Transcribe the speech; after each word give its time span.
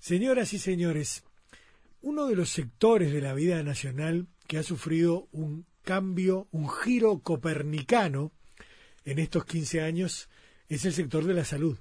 Señoras 0.00 0.54
y 0.54 0.58
señores, 0.58 1.24
uno 2.00 2.26
de 2.26 2.34
los 2.34 2.48
sectores 2.48 3.12
de 3.12 3.20
la 3.20 3.34
vida 3.34 3.62
nacional 3.62 4.28
que 4.46 4.56
ha 4.56 4.62
sufrido 4.62 5.28
un 5.30 5.66
cambio, 5.82 6.48
un 6.52 6.70
giro 6.70 7.18
copernicano 7.18 8.32
en 9.04 9.18
estos 9.18 9.44
15 9.44 9.82
años 9.82 10.30
es 10.70 10.86
el 10.86 10.94
sector 10.94 11.26
de 11.26 11.34
la 11.34 11.44
salud. 11.44 11.78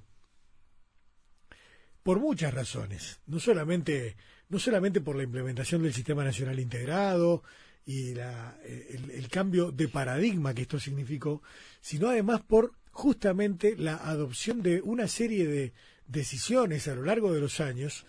Por 2.03 2.19
muchas 2.19 2.53
razones, 2.53 3.21
no 3.25 3.39
solamente, 3.39 4.18
no 4.49 4.59
solamente 4.59 4.99
por 4.99 5.15
la 5.15 5.23
implementación 5.23 5.81
del 5.81 5.93
Sistema 5.93 6.25
Nacional 6.25 6.59
Integrado 6.59 7.41
y 7.86 8.15
eh, 8.17 8.99
el 9.13 9.29
cambio 9.29 9.71
de 9.71 9.88
paradigma 9.88 10.54
que 10.54 10.63
esto 10.63 10.77
significó, 10.77 11.41
sino 11.79 12.09
además 12.09 12.41
por 12.41 12.73
justamente 12.91 13.77
la 13.77 13.95
adopción 13.95 14.61
de 14.61 14.81
una 14.81 15.07
serie 15.07 15.47
de 15.47 15.73
decisiones 16.10 16.88
a 16.88 16.96
lo 16.96 17.04
largo 17.04 17.34
de 17.34 17.39
los 17.39 17.60
años 17.60 18.05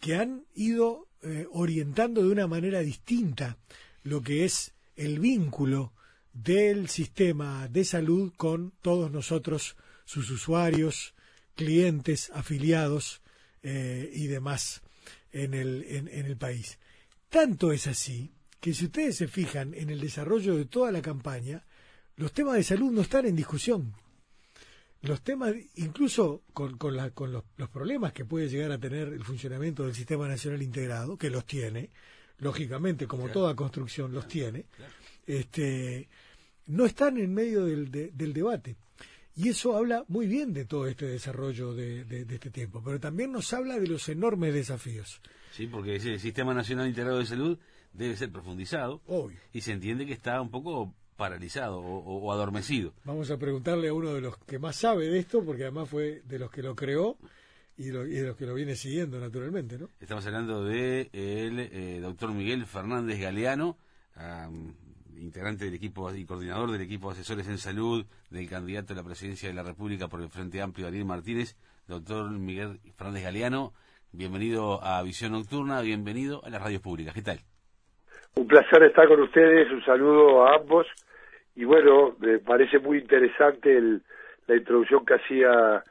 que 0.00 0.14
han 0.14 0.44
ido 0.54 1.08
eh, 1.22 1.46
orientando 1.52 2.22
de 2.22 2.30
una 2.30 2.46
manera 2.46 2.80
distinta 2.80 3.58
lo 4.02 4.22
que 4.22 4.44
es 4.44 4.72
el 4.96 5.18
vínculo 5.18 5.92
del 6.32 6.88
sistema 6.88 7.68
de 7.68 7.84
salud 7.84 8.32
con 8.36 8.72
todos 8.80 9.10
nosotros, 9.10 9.76
sus 10.04 10.30
usuarios, 10.30 11.14
clientes, 11.54 12.30
afiliados 12.34 13.20
eh, 13.62 14.10
y 14.12 14.26
demás 14.26 14.82
en 15.30 15.54
el, 15.54 15.84
en 15.84 16.26
el 16.26 16.36
país. 16.36 16.78
Tanto 17.28 17.72
es 17.72 17.86
así 17.86 18.32
que 18.60 18.74
si 18.74 18.86
ustedes 18.86 19.16
se 19.16 19.28
fijan 19.28 19.74
en 19.74 19.90
el 19.90 20.00
desarrollo 20.00 20.56
de 20.56 20.66
toda 20.66 20.92
la 20.92 21.02
campaña, 21.02 21.64
los 22.16 22.32
temas 22.32 22.54
de 22.54 22.62
salud 22.62 22.92
no 22.92 23.02
están 23.02 23.26
en 23.26 23.36
discusión 23.36 23.94
los 25.02 25.22
temas, 25.22 25.54
incluso 25.76 26.42
con, 26.52 26.78
con, 26.78 26.96
la, 26.96 27.10
con 27.10 27.32
los, 27.32 27.44
problemas 27.72 28.12
que 28.12 28.24
puede 28.24 28.48
llegar 28.48 28.70
a 28.72 28.78
tener 28.78 29.08
el 29.08 29.24
funcionamiento 29.24 29.84
del 29.84 29.94
Sistema 29.94 30.28
Nacional 30.28 30.62
Integrado, 30.62 31.16
que 31.16 31.28
los 31.28 31.44
tiene, 31.44 31.90
lógicamente, 32.38 33.06
como 33.06 33.28
toda 33.28 33.54
construcción 33.54 34.12
los 34.12 34.28
tiene, 34.28 34.66
este, 35.26 36.08
no 36.66 36.86
están 36.86 37.18
en 37.18 37.34
medio 37.34 37.64
del, 37.64 37.90
del 37.90 38.32
debate. 38.32 38.76
Y 39.34 39.48
eso 39.48 39.76
habla 39.76 40.04
muy 40.08 40.26
bien 40.26 40.52
de 40.52 40.66
todo 40.66 40.86
este 40.86 41.06
desarrollo 41.06 41.72
de, 41.74 42.04
de, 42.04 42.34
este 42.34 42.50
tiempo, 42.50 42.82
pero 42.84 43.00
también 43.00 43.32
nos 43.32 43.52
habla 43.54 43.78
de 43.78 43.86
los 43.86 44.08
enormes 44.08 44.52
desafíos. 44.52 45.20
Sí, 45.52 45.66
porque 45.66 45.96
ese 45.96 46.18
Sistema 46.18 46.52
Nacional 46.52 46.86
Integrado 46.86 47.18
de 47.18 47.26
Salud 47.26 47.58
debe 47.92 48.16
ser 48.16 48.30
profundizado 48.30 49.02
y 49.52 49.62
se 49.62 49.72
entiende 49.72 50.06
que 50.06 50.12
está 50.12 50.40
un 50.40 50.50
poco 50.50 50.94
paralizado 51.22 51.78
o, 51.78 52.32
adormecido. 52.32 52.94
Vamos 53.04 53.30
a 53.30 53.38
preguntarle 53.38 53.86
a 53.86 53.94
uno 53.94 54.12
de 54.12 54.20
los 54.20 54.36
que 54.38 54.58
más 54.58 54.74
sabe 54.74 55.06
de 55.06 55.20
esto, 55.20 55.44
porque 55.44 55.62
además 55.62 55.88
fue 55.88 56.20
de 56.24 56.36
los 56.40 56.50
que 56.50 56.64
lo 56.64 56.74
creó 56.74 57.16
y, 57.76 57.90
de 57.90 58.26
los 58.26 58.36
que 58.36 58.44
lo 58.44 58.54
viene 58.54 58.74
siguiendo 58.74 59.20
naturalmente, 59.20 59.78
¿no? 59.78 59.86
Estamos 60.00 60.26
hablando 60.26 60.64
de 60.64 61.10
el 61.12 61.60
eh, 61.60 62.00
doctor 62.00 62.32
Miguel 62.32 62.66
Fernández 62.66 63.20
Galeano, 63.20 63.76
integrante 65.16 65.64
del 65.64 65.74
equipo 65.74 66.12
y 66.12 66.24
coordinador 66.24 66.72
del 66.72 66.80
equipo 66.80 67.10
de 67.10 67.20
asesores 67.20 67.46
en 67.46 67.58
salud 67.58 68.04
del 68.30 68.48
candidato 68.50 68.92
a 68.92 68.96
la 68.96 69.04
presidencia 69.04 69.48
de 69.48 69.54
la 69.54 69.62
República 69.62 70.08
por 70.08 70.22
el 70.22 70.28
Frente 70.28 70.60
Amplio, 70.60 70.88
Ariel 70.88 71.04
Martínez. 71.04 71.56
Doctor 71.86 72.30
Miguel 72.30 72.80
Fernández 72.96 73.22
Galeano, 73.22 73.74
bienvenido 74.10 74.82
a 74.82 75.00
Visión 75.04 75.32
Nocturna, 75.32 75.82
bienvenido 75.82 76.44
a 76.44 76.50
las 76.50 76.60
radios 76.60 76.82
públicas. 76.82 77.14
¿Qué 77.14 77.22
tal? 77.22 77.38
Un 78.34 78.48
placer 78.48 78.82
estar 78.82 79.06
con 79.06 79.20
ustedes, 79.20 79.70
un 79.70 79.84
saludo 79.84 80.44
a 80.44 80.56
ambos 80.56 80.88
y 81.54 81.64
bueno, 81.64 82.16
me 82.18 82.38
parece 82.38 82.78
muy 82.78 82.98
interesante 82.98 83.80
la 84.46 84.56
introducción 84.56 85.04
que 85.04 85.14
hacía 85.14 85.84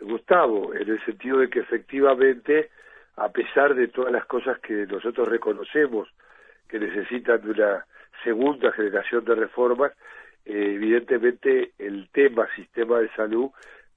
Gustavo, 0.00 0.74
en 0.74 0.88
el 0.88 1.04
sentido 1.04 1.38
de 1.38 1.48
que 1.48 1.60
efectivamente, 1.60 2.70
a 3.16 3.28
pesar 3.30 3.74
de 3.74 3.88
todas 3.88 4.12
las 4.12 4.26
cosas 4.26 4.58
que 4.60 4.86
nosotros 4.86 5.28
reconocemos 5.28 6.08
que 6.68 6.78
necesitan 6.78 7.40
de 7.42 7.50
una 7.50 7.86
segunda 8.24 8.72
generación 8.72 9.24
de 9.24 9.34
reformas, 9.34 9.92
eh, 10.44 10.72
evidentemente 10.74 11.72
el 11.78 12.08
tema 12.10 12.46
sistema 12.54 13.00
de 13.00 13.08
salud 13.14 13.50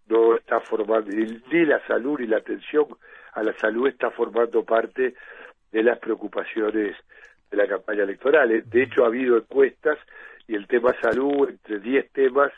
no 0.08 0.36
está 0.36 0.60
formando, 0.60 1.12
ni 1.12 1.66
la 1.66 1.86
salud 1.86 2.20
ni 2.20 2.28
la 2.28 2.38
atención 2.38 2.88
a 3.34 3.44
la 3.44 3.54
salud 3.54 3.88
está 3.88 4.10
formando 4.12 4.64
parte 4.64 5.14
de 5.72 5.84
las 5.84 6.00
preocupaciones 6.00 6.96
de 7.52 7.58
la 7.58 7.68
campaña 7.68 8.04
electoral. 8.04 8.64
De 8.70 8.84
hecho, 8.84 9.04
ha 9.04 9.08
habido 9.08 9.38
encuestas 9.38 9.98
y 10.50 10.56
el 10.56 10.66
tema 10.66 10.96
salud, 11.00 11.48
entre 11.48 11.80
10 11.80 12.12
temas, 12.12 12.52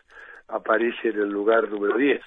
aparece 0.47 1.09
en 1.09 1.19
el 1.19 1.29
lugar 1.29 1.69
número 1.69 1.97
10. 1.97 2.21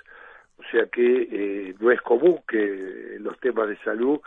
O 0.59 0.63
sea 0.71 0.87
que 0.93 1.29
eh, 1.33 1.75
no 1.81 1.91
es 1.91 2.03
común 2.03 2.41
que 2.47 3.17
los 3.19 3.41
temas 3.41 3.69
de 3.69 3.79
salud 3.79 4.21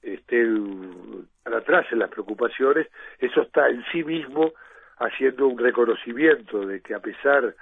estén 0.00 1.28
atrás 1.44 1.86
en 1.92 1.98
las 1.98 2.08
preocupaciones. 2.08 2.86
Eso 3.18 3.42
está 3.42 3.68
en 3.68 3.84
sí 3.92 4.02
mismo 4.02 4.54
haciendo 4.96 5.46
un 5.46 5.58
reconocimiento 5.58 6.66
de 6.66 6.80
que 6.80 6.94
a 6.94 7.00
pesar 7.00 7.54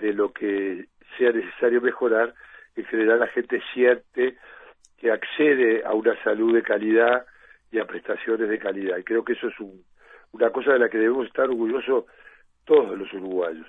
de 0.00 0.12
lo 0.12 0.32
que 0.32 0.86
sea 1.16 1.30
necesario 1.30 1.80
mejorar, 1.80 2.34
en 2.74 2.86
general 2.86 3.20
la 3.20 3.28
gente 3.28 3.62
siente 3.72 4.36
que 4.98 5.12
accede 5.12 5.84
a 5.84 5.94
una 5.94 6.20
salud 6.24 6.52
de 6.52 6.62
calidad 6.62 7.24
y 7.70 7.78
a 7.78 7.84
prestaciones 7.84 8.48
de 8.48 8.58
calidad. 8.58 8.98
Y 8.98 9.04
creo 9.04 9.24
que 9.24 9.34
eso 9.34 9.46
es 9.46 9.54
una 10.32 10.50
cosa 10.50 10.72
de 10.72 10.80
la 10.80 10.88
que 10.88 10.98
debemos 10.98 11.28
estar 11.28 11.48
orgullosos 11.48 12.06
todos 12.64 12.98
los 12.98 13.12
uruguayos. 13.12 13.66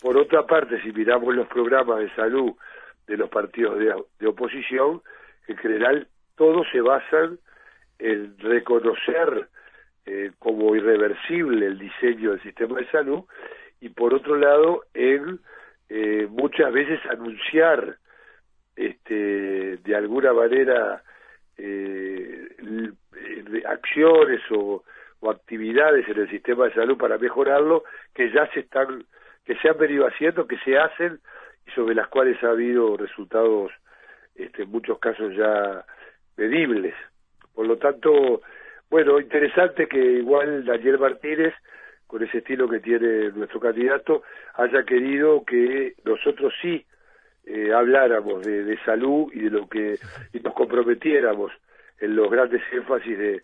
Por 0.00 0.16
otra 0.16 0.46
parte, 0.46 0.80
si 0.82 0.92
miramos 0.92 1.34
los 1.34 1.46
programas 1.48 1.98
de 2.00 2.14
salud 2.14 2.52
de 3.06 3.16
los 3.16 3.30
partidos 3.30 3.78
de, 3.78 4.26
oposición, 4.26 5.02
en 5.48 5.56
general 5.58 6.08
todos 6.36 6.66
se 6.70 6.80
basan 6.80 7.38
en 7.98 8.38
reconocer 8.38 9.48
eh, 10.04 10.32
como 10.38 10.76
irreversible 10.76 11.66
el 11.66 11.78
diseño 11.78 12.32
del 12.32 12.42
sistema 12.42 12.78
de 12.78 12.90
salud 12.90 13.24
y 13.80 13.88
por 13.88 14.12
otro 14.14 14.36
lado 14.36 14.84
en 14.92 15.40
eh, 15.88 16.26
muchas 16.30 16.72
veces 16.72 17.00
anunciar 17.10 17.96
este, 18.74 19.78
de 19.78 19.96
alguna 19.96 20.32
manera 20.32 21.02
eh, 21.56 22.48
acciones 23.66 24.40
o 24.50 24.84
actividades 25.30 26.08
en 26.08 26.18
el 26.18 26.30
sistema 26.30 26.66
de 26.66 26.74
salud 26.74 26.96
para 26.96 27.18
mejorarlo 27.18 27.84
que 28.14 28.30
ya 28.30 28.46
se 28.52 28.60
están 28.60 29.04
que 29.44 29.56
se 29.56 29.68
han 29.68 29.78
venido 29.78 30.06
haciendo 30.06 30.46
que 30.46 30.58
se 30.58 30.76
hacen 30.76 31.20
y 31.66 31.70
sobre 31.70 31.94
las 31.94 32.08
cuales 32.08 32.42
ha 32.42 32.50
habido 32.50 32.96
resultados 32.96 33.70
este, 34.34 34.62
en 34.62 34.70
muchos 34.70 34.98
casos 34.98 35.34
ya 35.36 35.84
medibles. 36.36 36.94
Por 37.54 37.66
lo 37.66 37.76
tanto 37.78 38.42
bueno 38.90 39.20
interesante 39.20 39.86
que 39.86 39.98
igual 39.98 40.64
Daniel 40.64 40.98
Martínez 40.98 41.54
con 42.06 42.22
ese 42.22 42.38
estilo 42.38 42.68
que 42.68 42.80
tiene 42.80 43.30
nuestro 43.30 43.60
candidato 43.60 44.22
haya 44.54 44.84
querido 44.84 45.44
que 45.44 45.94
nosotros 46.04 46.52
sí 46.60 46.84
eh, 47.46 47.72
habláramos 47.72 48.44
de, 48.44 48.64
de 48.64 48.78
salud 48.84 49.30
y 49.32 49.40
de 49.40 49.50
lo 49.50 49.68
que 49.68 49.98
y 50.32 50.40
nos 50.40 50.54
comprometiéramos 50.54 51.52
en 52.00 52.16
los 52.16 52.30
grandes 52.30 52.62
énfasis 52.72 53.18
de, 53.18 53.42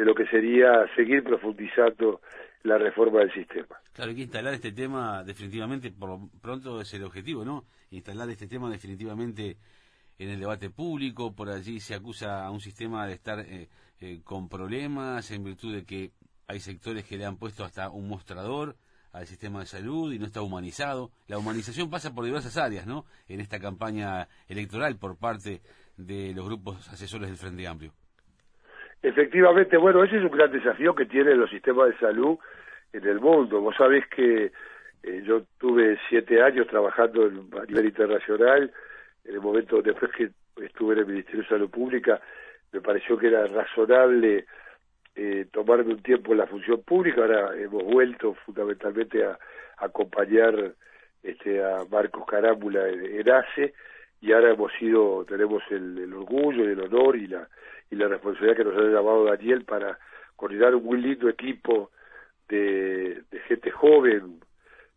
de 0.00 0.06
lo 0.06 0.14
que 0.14 0.24
sería 0.28 0.86
seguir 0.96 1.22
profundizando 1.22 2.22
la 2.62 2.78
reforma 2.78 3.18
del 3.18 3.34
sistema. 3.34 3.76
Claro, 3.92 4.08
hay 4.08 4.16
que 4.16 4.22
instalar 4.22 4.54
este 4.54 4.72
tema 4.72 5.22
definitivamente, 5.22 5.90
por 5.90 6.08
lo 6.08 6.30
pronto 6.40 6.80
es 6.80 6.94
el 6.94 7.04
objetivo, 7.04 7.44
¿no? 7.44 7.66
Instalar 7.90 8.30
este 8.30 8.46
tema 8.46 8.70
definitivamente 8.70 9.58
en 10.18 10.30
el 10.30 10.40
debate 10.40 10.70
público, 10.70 11.34
por 11.34 11.50
allí 11.50 11.80
se 11.80 11.94
acusa 11.94 12.46
a 12.46 12.50
un 12.50 12.60
sistema 12.60 13.06
de 13.06 13.12
estar 13.12 13.40
eh, 13.40 13.68
eh, 14.00 14.20
con 14.24 14.48
problemas 14.48 15.30
en 15.32 15.44
virtud 15.44 15.74
de 15.74 15.84
que 15.84 16.12
hay 16.48 16.60
sectores 16.60 17.04
que 17.04 17.18
le 17.18 17.26
han 17.26 17.36
puesto 17.36 17.62
hasta 17.62 17.90
un 17.90 18.08
mostrador 18.08 18.76
al 19.12 19.26
sistema 19.26 19.60
de 19.60 19.66
salud 19.66 20.14
y 20.14 20.18
no 20.18 20.24
está 20.24 20.40
humanizado. 20.40 21.10
La 21.26 21.36
humanización 21.36 21.90
pasa 21.90 22.14
por 22.14 22.24
diversas 22.24 22.56
áreas, 22.56 22.86
¿no? 22.86 23.04
En 23.28 23.40
esta 23.40 23.60
campaña 23.60 24.28
electoral 24.48 24.96
por 24.96 25.18
parte 25.18 25.60
de 25.98 26.32
los 26.32 26.46
grupos 26.46 26.88
asesores 26.88 27.28
del 27.28 27.36
Frente 27.36 27.66
Amplio. 27.66 27.92
Efectivamente, 29.02 29.76
bueno, 29.78 30.04
ese 30.04 30.18
es 30.18 30.22
un 30.22 30.30
gran 30.30 30.52
desafío 30.52 30.94
que 30.94 31.06
tienen 31.06 31.40
los 31.40 31.50
sistemas 31.50 31.88
de 31.88 31.98
salud 31.98 32.38
en 32.92 33.06
el 33.06 33.18
mundo. 33.18 33.60
Vos 33.60 33.74
sabés 33.76 34.06
que 34.08 34.52
eh, 35.02 35.22
yo 35.24 35.42
tuve 35.58 35.98
siete 36.08 36.42
años 36.42 36.66
trabajando 36.66 37.26
en, 37.26 37.48
a 37.58 37.64
nivel 37.64 37.86
internacional, 37.86 38.70
en 39.24 39.34
el 39.34 39.40
momento 39.40 39.80
después 39.80 40.12
que 40.12 40.30
estuve 40.62 40.94
en 40.94 41.00
el 41.00 41.06
Ministerio 41.06 41.42
de 41.42 41.48
Salud 41.48 41.70
Pública, 41.70 42.20
me 42.72 42.80
pareció 42.80 43.16
que 43.16 43.28
era 43.28 43.46
razonable 43.46 44.44
eh, 45.16 45.46
tomarme 45.50 45.94
un 45.94 46.02
tiempo 46.02 46.32
en 46.32 46.38
la 46.38 46.46
función 46.46 46.82
pública. 46.82 47.22
Ahora 47.22 47.56
hemos 47.56 47.82
vuelto 47.84 48.34
fundamentalmente 48.44 49.24
a, 49.24 49.38
acompañar 49.78 50.74
este, 51.22 51.64
a 51.64 51.84
Marcos 51.90 52.26
Carámbula 52.26 52.86
en, 52.88 53.30
ACE 53.30 53.72
y 54.20 54.32
ahora 54.32 54.50
hemos 54.50 54.70
sido, 54.78 55.24
tenemos 55.24 55.62
el, 55.70 55.98
el 55.98 56.12
orgullo 56.12 56.68
y 56.68 56.72
el 56.72 56.80
honor 56.80 57.16
y 57.16 57.26
la 57.28 57.48
y 57.90 57.96
la 57.96 58.08
responsabilidad 58.08 58.56
que 58.56 58.64
nos 58.64 58.76
ha 58.76 58.88
llamado 58.88 59.24
Daniel 59.24 59.64
para 59.64 59.98
coordinar 60.36 60.74
un 60.74 60.84
muy 60.84 61.00
lindo 61.00 61.28
equipo 61.28 61.90
de, 62.48 63.22
gente 63.46 63.70
joven, 63.70 64.40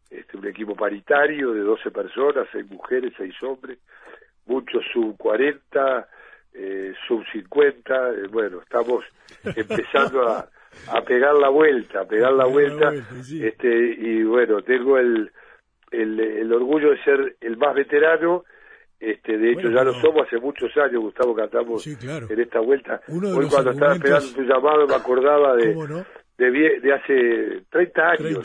este, 0.09 0.37
un 0.37 0.47
equipo 0.47 0.75
paritario 0.75 1.53
de 1.53 1.61
12 1.61 1.91
personas, 1.91 2.47
seis 2.51 2.69
mujeres, 2.69 3.13
seis 3.17 3.35
hombres, 3.43 3.79
muchos 4.45 4.83
sub 4.93 5.17
40, 5.17 6.07
eh, 6.53 6.93
sub 7.07 7.23
50, 7.31 8.11
eh, 8.11 8.27
bueno, 8.31 8.61
estamos 8.61 9.03
empezando 9.43 10.27
a, 10.27 10.47
a 10.87 11.01
pegar 11.01 11.35
la 11.35 11.49
vuelta, 11.49 12.01
a 12.01 12.05
pegar 12.05 12.33
la 12.33 12.45
vuelta, 12.45 12.93
este, 12.93 13.95
y 13.97 14.23
bueno, 14.23 14.61
tengo 14.61 14.97
el, 14.97 15.31
el, 15.91 16.19
el 16.19 16.53
orgullo 16.53 16.91
de 16.91 17.03
ser 17.03 17.35
el 17.41 17.57
más 17.57 17.73
veterano, 17.75 18.45
este, 19.03 19.37
de 19.37 19.51
hecho 19.51 19.69
ya 19.69 19.83
lo 19.83 19.93
somos 19.95 20.25
hace 20.25 20.39
muchos 20.39 20.71
años, 20.77 21.01
Gustavo, 21.01 21.35
cantamos 21.35 21.85
en 21.85 22.39
esta 22.39 22.59
vuelta. 22.61 23.01
Hoy 23.09 23.47
cuando 23.49 23.71
estaba 23.71 23.95
esperando 23.95 24.33
tu 24.33 24.41
llamado 24.43 24.87
me 24.87 24.95
acordaba 24.95 25.55
de, 25.57 25.75
de, 26.37 26.79
de, 26.79 26.93
hace 26.93 27.63
30 27.69 28.09
años, 28.09 28.39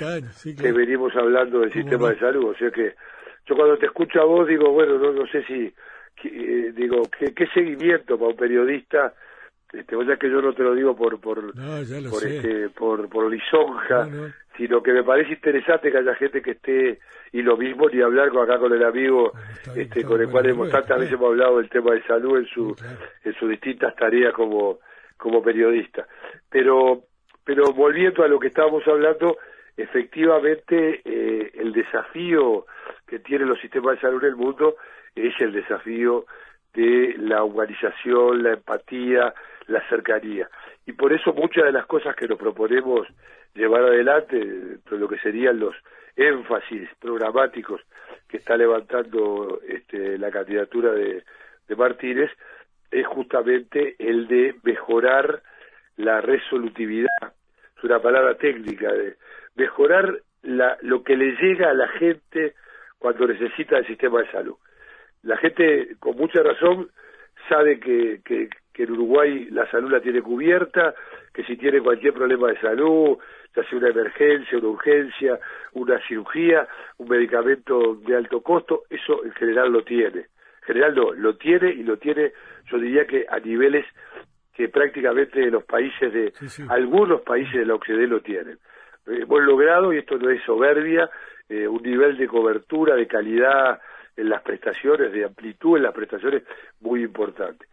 que 0.60 0.72
venimos 0.72 1.14
hablando 1.14 1.60
del 1.60 1.72
sistema 1.72 2.10
de 2.10 2.18
salud, 2.18 2.46
o 2.46 2.54
sea 2.54 2.70
que 2.72 2.94
yo 3.46 3.54
cuando 3.54 3.78
te 3.78 3.86
escucho 3.86 4.20
a 4.20 4.24
vos 4.24 4.48
digo, 4.48 4.72
bueno, 4.72 4.98
no, 4.98 5.12
no 5.12 5.26
sé 5.28 5.44
si, 5.44 5.72
eh, 6.24 6.72
digo, 6.74 7.02
¿qué, 7.16 7.32
¿qué, 7.32 7.46
seguimiento 7.54 8.18
para 8.18 8.30
un 8.30 8.36
periodista 8.36 9.14
este, 9.72 9.96
o 9.96 10.04
sea 10.04 10.16
que 10.16 10.30
yo 10.30 10.40
no 10.40 10.54
te 10.54 10.62
lo 10.62 10.74
digo 10.74 10.96
por 10.96 11.20
por 11.20 11.52
por, 11.52 12.26
este, 12.26 12.70
por, 12.70 13.08
por 13.08 13.30
lisonja, 13.30 14.08
sino 14.56 14.82
que 14.82 14.92
me 14.92 15.04
parece 15.04 15.32
interesante 15.32 15.90
que 15.90 15.98
haya 15.98 16.14
gente 16.14 16.40
que 16.40 16.52
esté 16.52 16.98
y 17.32 17.42
lo 17.42 17.56
mismo 17.56 17.88
ni 17.90 18.00
hablar 18.00 18.30
con 18.30 18.42
acá 18.42 18.58
con 18.58 18.72
el 18.72 18.82
amigo 18.82 19.32
este 19.76 20.04
con 20.04 20.20
el 20.20 20.30
cual 20.30 20.46
hemos 20.46 20.70
tantas 20.70 20.98
veces 20.98 21.14
hemos 21.14 21.28
hablado 21.28 21.58
del 21.58 21.68
tema 21.68 21.92
de 21.92 22.02
salud 22.04 22.38
en 22.38 22.46
su 22.46 22.74
en 23.24 23.34
sus 23.34 23.50
distintas 23.50 23.94
tareas 23.94 24.32
como 24.32 24.78
como 25.18 25.42
periodista. 25.42 26.06
Pero 26.48 27.02
pero 27.44 27.72
volviendo 27.72 28.24
a 28.24 28.28
lo 28.28 28.38
que 28.38 28.48
estábamos 28.48 28.86
hablando, 28.86 29.38
efectivamente 29.76 31.02
eh, 31.04 31.50
el 31.54 31.72
desafío 31.72 32.66
que 33.06 33.18
tienen 33.18 33.48
los 33.48 33.60
sistemas 33.60 33.96
de 33.96 34.00
salud 34.00 34.22
en 34.22 34.30
el 34.30 34.36
mundo 34.36 34.76
es 35.14 35.34
el 35.40 35.52
desafío 35.52 36.26
de 36.74 37.14
la 37.18 37.42
humanización, 37.44 38.42
la 38.42 38.52
empatía, 38.52 39.34
la 39.68 39.86
cercanía. 39.88 40.48
Y 40.86 40.92
por 40.92 41.12
eso 41.12 41.32
muchas 41.32 41.64
de 41.64 41.72
las 41.72 41.86
cosas 41.86 42.16
que 42.16 42.26
nos 42.26 42.38
proponemos 42.38 43.06
llevar 43.54 43.82
adelante, 43.82 44.78
lo 44.90 45.08
que 45.08 45.18
serían 45.18 45.60
los 45.60 45.74
énfasis 46.16 46.88
programáticos 47.00 47.80
que 48.28 48.38
está 48.38 48.56
levantando 48.56 49.60
este, 49.66 50.18
la 50.18 50.30
candidatura 50.30 50.92
de, 50.92 51.24
de 51.68 51.76
Martínez, 51.76 52.30
es 52.90 53.06
justamente 53.06 53.96
el 53.98 54.26
de 54.26 54.54
mejorar 54.62 55.42
la 55.96 56.20
resolutividad, 56.20 57.34
es 57.76 57.84
una 57.84 58.00
palabra 58.00 58.36
técnica, 58.36 58.92
de 58.92 59.16
mejorar 59.56 60.20
la, 60.42 60.78
lo 60.82 61.02
que 61.02 61.16
le 61.16 61.32
llega 61.36 61.70
a 61.70 61.74
la 61.74 61.88
gente 61.88 62.54
cuando 62.98 63.26
necesita 63.26 63.78
el 63.78 63.86
sistema 63.86 64.20
de 64.20 64.30
salud. 64.30 64.56
La 65.22 65.36
gente, 65.36 65.96
con 65.98 66.16
mucha 66.16 66.42
razón, 66.42 66.90
sabe 67.48 67.80
que, 67.80 68.20
que, 68.24 68.48
que 68.78 68.84
en 68.84 68.92
Uruguay 68.92 69.48
la 69.50 69.68
salud 69.72 69.90
la 69.90 70.00
tiene 70.00 70.22
cubierta, 70.22 70.94
que 71.34 71.42
si 71.42 71.56
tiene 71.56 71.80
cualquier 71.80 72.14
problema 72.14 72.46
de 72.46 72.60
salud, 72.60 73.18
ya 73.56 73.64
sea 73.64 73.76
una 73.76 73.88
emergencia, 73.88 74.56
una 74.56 74.68
urgencia, 74.68 75.40
una 75.72 75.98
cirugía, 76.06 76.68
un 76.98 77.08
medicamento 77.08 77.96
de 78.06 78.14
alto 78.14 78.40
costo, 78.40 78.84
eso 78.88 79.24
en 79.24 79.32
general 79.32 79.72
lo 79.72 79.82
tiene. 79.82 80.20
En 80.20 80.64
general 80.64 80.94
no, 80.94 81.12
lo 81.12 81.34
tiene 81.36 81.70
y 81.70 81.82
lo 81.82 81.96
tiene, 81.96 82.30
yo 82.70 82.78
diría 82.78 83.04
que 83.04 83.26
a 83.28 83.40
niveles 83.40 83.84
que 84.54 84.68
prácticamente 84.68 85.50
los 85.50 85.64
países 85.64 86.12
de, 86.12 86.32
algunos 86.68 87.22
países 87.22 87.54
de 87.54 87.66
la 87.66 87.74
OCDE 87.74 88.06
lo 88.06 88.20
tienen. 88.20 88.58
hemos 89.08 89.42
logrado, 89.42 89.92
y 89.92 89.98
esto 89.98 90.18
no 90.18 90.30
es 90.30 90.40
soberbia, 90.44 91.10
eh, 91.48 91.66
un 91.66 91.82
nivel 91.82 92.16
de 92.16 92.28
cobertura, 92.28 92.94
de 92.94 93.08
calidad 93.08 93.80
en 94.16 94.28
las 94.28 94.42
prestaciones, 94.42 95.10
de 95.10 95.24
amplitud 95.24 95.78
en 95.78 95.82
las 95.82 95.94
prestaciones 95.94 96.44
muy 96.80 97.02
importante. 97.02 97.66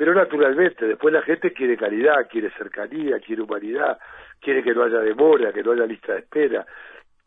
Pero 0.00 0.14
naturalmente, 0.14 0.86
después 0.86 1.12
la 1.12 1.20
gente 1.20 1.52
quiere 1.52 1.76
calidad, 1.76 2.26
quiere 2.26 2.50
cercanía, 2.52 3.20
quiere 3.20 3.42
humanidad, 3.42 3.98
quiere 4.40 4.62
que 4.62 4.72
no 4.72 4.84
haya 4.84 5.00
demora, 5.00 5.52
que 5.52 5.62
no 5.62 5.72
haya 5.72 5.84
lista 5.84 6.14
de 6.14 6.20
espera, 6.20 6.64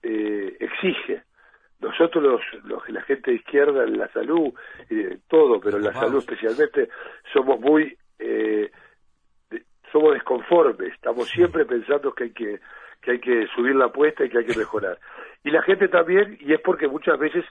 eh, 0.01 0.57
exige. 0.59 1.21
Nosotros, 1.79 2.23
los, 2.23 2.41
los, 2.63 2.89
la 2.89 3.03
gente 3.03 3.29
de 3.29 3.37
izquierda, 3.37 3.83
en 3.83 3.99
la 3.99 4.07
salud, 4.07 4.51
eh, 4.89 5.19
todo, 5.27 5.59
pero 5.59 5.77
en 5.77 5.83
la 5.83 5.93
salud 5.93 6.17
especialmente, 6.17 6.89
somos 7.31 7.59
muy, 7.59 7.95
eh, 8.17 8.71
somos 9.91 10.13
desconformes, 10.15 10.93
estamos 10.93 11.29
siempre 11.29 11.65
pensando 11.65 12.11
que 12.11 12.23
hay 12.23 12.31
que, 12.31 12.59
que 13.03 13.11
hay 13.11 13.19
que 13.19 13.45
subir 13.55 13.75
la 13.75 13.85
apuesta 13.85 14.25
y 14.25 14.29
que 14.29 14.39
hay 14.39 14.45
que 14.47 14.57
mejorar. 14.57 14.97
Y 15.43 15.51
la 15.51 15.61
gente 15.61 15.89
también, 15.89 16.39
y 16.39 16.51
es 16.53 16.61
porque 16.61 16.87
muchas 16.87 17.19
veces 17.19 17.45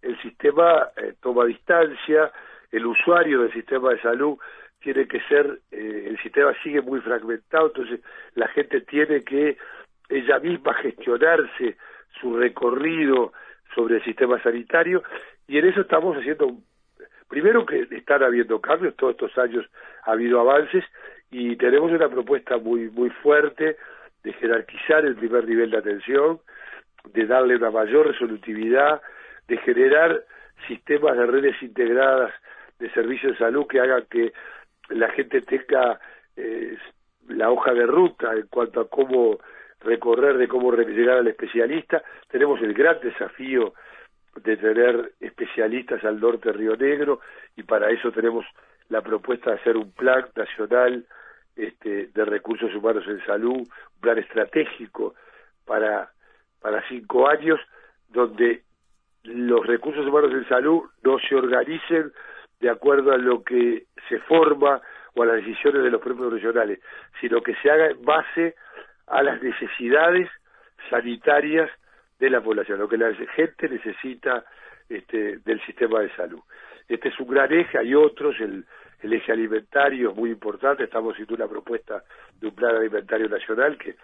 el 0.00 0.18
sistema 0.22 0.88
eh, 0.96 1.12
toma 1.20 1.44
distancia, 1.44 2.32
el 2.70 2.86
usuario 2.86 3.42
del 3.42 3.52
sistema 3.52 3.90
de 3.90 4.00
salud 4.00 4.38
tiene 4.82 5.06
que 5.06 5.20
ser, 5.22 5.60
eh, 5.70 6.06
el 6.08 6.18
sistema 6.18 6.52
sigue 6.62 6.82
muy 6.82 7.00
fragmentado, 7.00 7.68
entonces 7.68 8.00
la 8.34 8.48
gente 8.48 8.80
tiene 8.82 9.22
que 9.22 9.56
ella 10.08 10.38
misma 10.40 10.74
gestionarse 10.74 11.76
su 12.20 12.36
recorrido 12.36 13.32
sobre 13.74 13.96
el 13.96 14.04
sistema 14.04 14.42
sanitario 14.42 15.02
y 15.46 15.58
en 15.58 15.66
eso 15.66 15.82
estamos 15.82 16.16
haciendo, 16.16 16.56
primero 17.28 17.64
que 17.64 17.86
están 17.90 18.22
habiendo 18.22 18.60
cambios, 18.60 18.96
todos 18.96 19.12
estos 19.12 19.36
años 19.38 19.64
ha 20.04 20.12
habido 20.12 20.40
avances 20.40 20.84
y 21.30 21.56
tenemos 21.56 21.90
una 21.90 22.08
propuesta 22.08 22.58
muy, 22.58 22.90
muy 22.90 23.10
fuerte 23.10 23.76
de 24.22 24.32
jerarquizar 24.34 25.04
el 25.04 25.16
primer 25.16 25.46
nivel 25.48 25.70
de 25.70 25.78
atención, 25.78 26.40
de 27.12 27.26
darle 27.26 27.56
una 27.56 27.70
mayor 27.70 28.06
resolutividad, 28.06 29.00
de 29.48 29.56
generar 29.58 30.22
sistemas 30.68 31.16
de 31.16 31.26
redes 31.26 31.62
integradas 31.62 32.32
de 32.78 32.90
servicios 32.90 33.32
de 33.32 33.38
salud 33.38 33.66
que 33.66 33.80
hagan 33.80 34.04
que 34.10 34.32
la 34.94 35.08
gente 35.10 35.42
tenga 35.42 36.00
eh, 36.36 36.76
la 37.28 37.50
hoja 37.50 37.72
de 37.72 37.86
ruta 37.86 38.32
en 38.34 38.46
cuanto 38.48 38.80
a 38.80 38.88
cómo 38.88 39.38
recorrer, 39.80 40.38
de 40.38 40.48
cómo 40.48 40.72
llegar 40.72 41.18
al 41.18 41.28
especialista. 41.28 42.02
Tenemos 42.28 42.60
el 42.60 42.74
gran 42.74 43.00
desafío 43.00 43.74
de 44.36 44.56
tener 44.56 45.12
especialistas 45.20 46.02
al 46.04 46.20
norte 46.20 46.48
de 46.48 46.58
Río 46.58 46.76
Negro 46.76 47.20
y 47.56 47.62
para 47.62 47.90
eso 47.90 48.10
tenemos 48.12 48.46
la 48.88 49.02
propuesta 49.02 49.50
de 49.50 49.56
hacer 49.56 49.76
un 49.76 49.92
plan 49.92 50.26
nacional 50.34 51.04
este, 51.56 52.06
de 52.06 52.24
recursos 52.24 52.74
humanos 52.74 53.04
en 53.06 53.24
salud, 53.26 53.56
un 53.56 54.00
plan 54.00 54.18
estratégico 54.18 55.14
para, 55.66 56.10
para 56.60 56.86
cinco 56.88 57.28
años, 57.28 57.60
donde 58.08 58.62
los 59.24 59.66
recursos 59.66 60.06
humanos 60.06 60.32
en 60.32 60.48
salud 60.48 60.82
no 61.02 61.18
se 61.18 61.34
organicen 61.34 62.12
de 62.62 62.70
acuerdo 62.70 63.10
a 63.10 63.18
lo 63.18 63.42
que 63.42 63.86
se 64.08 64.20
forma 64.20 64.80
o 65.14 65.22
a 65.24 65.26
las 65.26 65.36
decisiones 65.36 65.82
de 65.82 65.90
los 65.90 66.00
propios 66.00 66.32
regionales, 66.32 66.78
sino 67.20 67.42
que 67.42 67.56
se 67.56 67.68
haga 67.68 67.88
en 67.88 68.00
base 68.04 68.54
a 69.08 69.20
las 69.20 69.42
necesidades 69.42 70.30
sanitarias 70.88 71.68
de 72.20 72.30
la 72.30 72.40
población, 72.40 72.78
lo 72.78 72.88
que 72.88 72.96
la 72.96 73.12
gente 73.34 73.68
necesita 73.68 74.44
este, 74.88 75.38
del 75.38 75.60
sistema 75.66 76.00
de 76.00 76.14
salud. 76.14 76.38
Este 76.88 77.08
es 77.08 77.18
un 77.18 77.26
gran 77.26 77.52
eje, 77.52 77.78
hay 77.78 77.96
otros, 77.96 78.38
el, 78.38 78.64
el 79.00 79.12
eje 79.12 79.32
alimentario 79.32 80.10
es 80.10 80.16
muy 80.16 80.30
importante, 80.30 80.84
estamos 80.84 81.14
haciendo 81.14 81.34
una 81.34 81.48
propuesta 81.48 82.04
de 82.40 82.46
un 82.46 82.54
plan 82.54 82.76
alimentario 82.76 83.28
nacional 83.28 83.76
que 83.76 83.96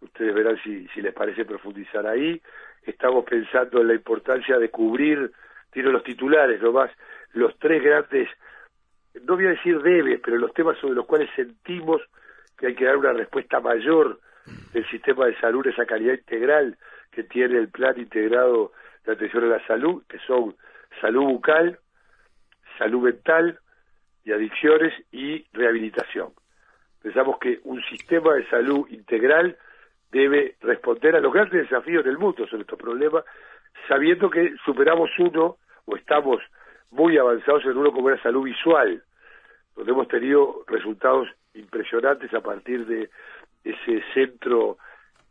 ustedes 0.00 0.34
verán 0.34 0.58
si, 0.64 0.88
si 0.94 1.02
les 1.02 1.12
parece 1.12 1.44
profundizar 1.44 2.06
ahí. 2.06 2.40
Estamos 2.84 3.26
pensando 3.26 3.82
en 3.82 3.88
la 3.88 3.94
importancia 3.94 4.58
de 4.58 4.70
cubrir, 4.70 5.30
tiro 5.70 5.92
los 5.92 6.02
titulares 6.02 6.62
nomás, 6.62 6.90
los 7.32 7.58
tres 7.58 7.82
grandes, 7.82 8.28
no 9.22 9.36
voy 9.36 9.46
a 9.46 9.50
decir 9.50 9.80
debes, 9.80 10.20
pero 10.24 10.38
los 10.38 10.52
temas 10.54 10.78
sobre 10.78 10.94
los 10.94 11.06
cuales 11.06 11.28
sentimos 11.34 12.02
que 12.56 12.68
hay 12.68 12.74
que 12.74 12.84
dar 12.84 12.96
una 12.96 13.12
respuesta 13.12 13.60
mayor 13.60 14.20
del 14.72 14.88
sistema 14.88 15.26
de 15.26 15.38
salud, 15.38 15.66
esa 15.66 15.86
calidad 15.86 16.14
integral 16.14 16.76
que 17.10 17.24
tiene 17.24 17.58
el 17.58 17.68
plan 17.68 17.98
integrado 17.98 18.72
de 19.04 19.12
atención 19.12 19.44
a 19.44 19.58
la 19.58 19.66
salud, 19.66 20.02
que 20.08 20.18
son 20.20 20.56
salud 21.00 21.24
bucal, 21.24 21.78
salud 22.78 23.02
mental 23.02 23.58
y 24.24 24.32
adicciones 24.32 24.92
y 25.12 25.46
rehabilitación. 25.52 26.32
Pensamos 27.02 27.38
que 27.38 27.60
un 27.64 27.82
sistema 27.84 28.34
de 28.34 28.48
salud 28.48 28.88
integral 28.90 29.56
debe 30.10 30.56
responder 30.60 31.16
a 31.16 31.20
los 31.20 31.32
grandes 31.32 31.62
desafíos 31.62 32.04
del 32.04 32.18
mundo 32.18 32.46
sobre 32.46 32.62
estos 32.62 32.78
problemas, 32.78 33.24
sabiendo 33.86 34.30
que 34.30 34.54
superamos 34.64 35.10
uno 35.18 35.56
o 35.84 35.96
estamos 35.96 36.42
muy 36.90 37.18
avanzados 37.18 37.64
en 37.64 37.76
uno 37.76 37.92
como 37.92 38.10
la 38.10 38.22
salud 38.22 38.44
visual, 38.44 39.02
donde 39.76 39.92
hemos 39.92 40.08
tenido 40.08 40.64
resultados 40.66 41.28
impresionantes 41.54 42.32
a 42.34 42.40
partir 42.40 42.86
de 42.86 43.10
ese 43.64 44.02
centro 44.14 44.78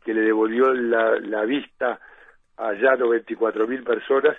que 0.04 0.14
le 0.14 0.22
devolvió 0.22 0.72
la, 0.72 1.18
la 1.20 1.44
vista 1.44 2.00
a 2.56 2.72
ya 2.74 2.96
94 2.96 3.66
mil 3.68 3.84
personas, 3.84 4.36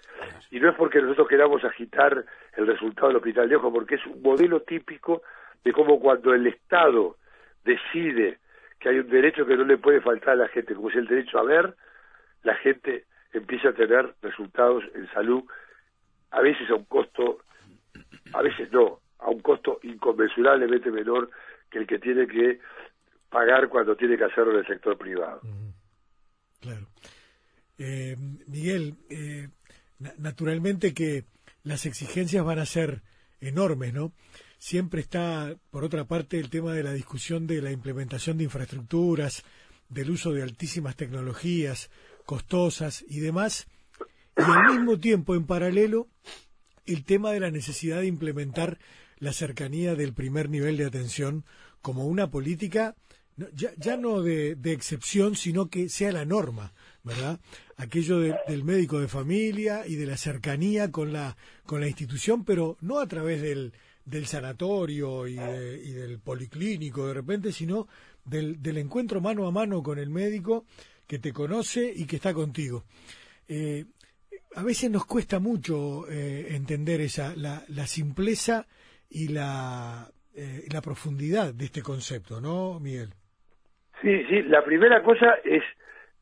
y 0.52 0.60
no 0.60 0.70
es 0.70 0.76
porque 0.76 1.02
nosotros 1.02 1.28
queramos 1.28 1.64
agitar 1.64 2.26
el 2.56 2.68
resultado 2.68 3.08
del 3.08 3.18
Hospital 3.18 3.48
de 3.48 3.56
Ojo, 3.56 3.72
porque 3.72 3.96
es 3.96 4.06
un 4.06 4.22
modelo 4.22 4.62
típico 4.62 5.22
de 5.64 5.72
cómo 5.72 6.00
cuando 6.00 6.34
el 6.34 6.48
Estado 6.48 7.16
decide 7.64 8.40
que 8.80 8.90
hay 8.90 9.00
un 9.00 9.10
derecho 9.10 9.46
que 9.46 9.58
no 9.58 9.64
le 9.64 9.78
puede 9.78 10.02
faltar 10.02 10.34
a 10.34 10.44
la 10.44 10.48
gente, 10.50 10.74
como 10.74 10.90
es 10.90 10.96
el 10.96 11.08
derecho 11.08 11.40
a 11.40 11.44
ver, 11.44 11.76
la 12.44 12.56
gente 12.56 13.06
empieza 13.34 13.70
a 13.70 13.74
tener 13.74 14.14
resultados 14.22 14.84
en 14.96 15.08
salud 15.12 15.44
a 16.32 16.42
veces 16.42 16.70
a 16.70 16.76
un 16.76 16.86
costo, 16.86 17.40
a 18.34 18.42
veces 18.42 18.72
no, 18.72 19.00
a 19.20 19.30
un 19.30 19.40
costo 19.40 19.80
inconmensurablemente 19.84 20.92
menor 20.92 21.30
que 21.70 21.80
el 21.80 21.88
que 21.88 22.00
tiene 22.00 22.28
que 22.28 22.60
pagar 23.30 23.70
cuando 23.70 23.96
tiene 23.96 24.18
que 24.18 24.24
hacerlo 24.26 24.54
en 24.54 24.60
el 24.60 24.68
sector 24.68 24.98
privado. 24.98 25.42
Claro. 26.60 26.88
Eh, 27.78 28.16
Miguel, 28.48 28.96
eh, 29.10 29.50
naturalmente 30.18 30.94
que 30.94 31.26
las 31.64 31.86
exigencias 31.86 32.44
van 32.44 32.60
a 32.60 32.66
ser 32.66 33.02
enormes, 33.40 33.94
¿no? 33.94 34.12
Siempre 34.58 35.00
está, 35.00 35.56
por 35.72 35.86
otra 35.86 36.04
parte, 36.04 36.38
el 36.38 36.50
tema 36.50 36.74
de 36.74 36.84
la 36.84 36.92
discusión 36.92 37.48
de 37.48 37.62
la 37.62 37.72
implementación 37.72 38.38
de 38.38 38.44
infraestructuras, 38.46 39.46
del 39.88 40.12
uso 40.12 40.34
de 40.34 40.44
altísimas 40.44 40.96
tecnologías 40.96 41.90
costosas 42.26 43.04
y 43.08 43.22
demás, 43.22 43.68
y 44.40 44.52
al 44.52 44.76
mismo 44.78 45.00
tiempo, 45.00 45.36
en 45.36 45.46
paralelo, 45.46 46.08
el 46.86 47.04
tema 47.04 47.32
de 47.32 47.40
la 47.40 47.52
necesidad 47.52 48.00
de 48.00 48.08
implementar 48.08 48.80
la 49.18 49.34
cercanía 49.34 49.96
del 49.96 50.14
primer 50.14 50.50
nivel 50.50 50.78
de 50.78 50.86
atención 50.86 51.46
como 51.82 52.06
una 52.06 52.32
política 52.32 52.96
ya, 53.54 53.72
ya 53.78 53.98
no 53.98 54.22
de, 54.22 54.56
de, 54.56 54.74
excepción, 54.74 55.36
sino 55.36 55.70
que 55.70 55.90
sea 55.90 56.12
la 56.12 56.26
norma, 56.26 56.74
¿verdad? 57.04 57.40
Aquello 57.78 58.20
del 58.20 58.64
médico 58.64 59.00
de 59.00 59.08
familia 59.08 59.88
y 59.88 59.96
de 59.96 60.06
la 60.06 60.18
cercanía 60.18 60.92
con 60.92 61.14
la, 61.14 61.38
con 61.66 61.80
la 61.80 61.88
institución, 61.88 62.44
pero 62.44 62.78
no 62.82 63.00
a 63.00 63.08
través 63.08 63.42
del, 63.42 63.74
del 64.06 64.26
sanatorio 64.26 65.28
y, 65.28 65.36
del 65.36 66.20
policlínico 66.20 67.08
de 67.08 67.14
repente, 67.14 67.52
sino 67.52 67.88
del, 68.26 68.62
del, 68.62 68.78
encuentro 68.78 69.22
mano 69.22 69.48
a 69.48 69.52
mano 69.52 69.82
con 69.82 70.00
el 70.00 70.10
médico 70.10 70.66
que 71.08 71.20
te 71.20 71.32
conoce 71.32 71.92
y 71.96 72.06
que 72.06 72.18
está 72.18 72.34
contigo. 72.34 72.84
Eh, 73.48 73.86
a 74.56 74.64
veces 74.64 74.90
nos 74.90 75.06
cuesta 75.06 75.40
mucho 75.40 76.10
eh, 76.10 76.48
entender 76.56 77.02
esa, 77.02 77.36
la, 77.36 77.64
la 77.70 77.86
simpleza 77.86 78.66
y 79.10 79.30
la, 79.30 80.08
eh, 80.36 80.66
la 80.72 80.82
profundidad 80.82 81.54
de 81.54 81.66
este 81.66 81.82
concepto, 81.82 82.40
¿no, 82.42 82.80
Miguel? 82.80 83.10
Sí, 84.02 84.24
sí, 84.30 84.42
la 84.44 84.64
primera 84.64 85.04
cosa 85.04 85.36
es 85.44 85.64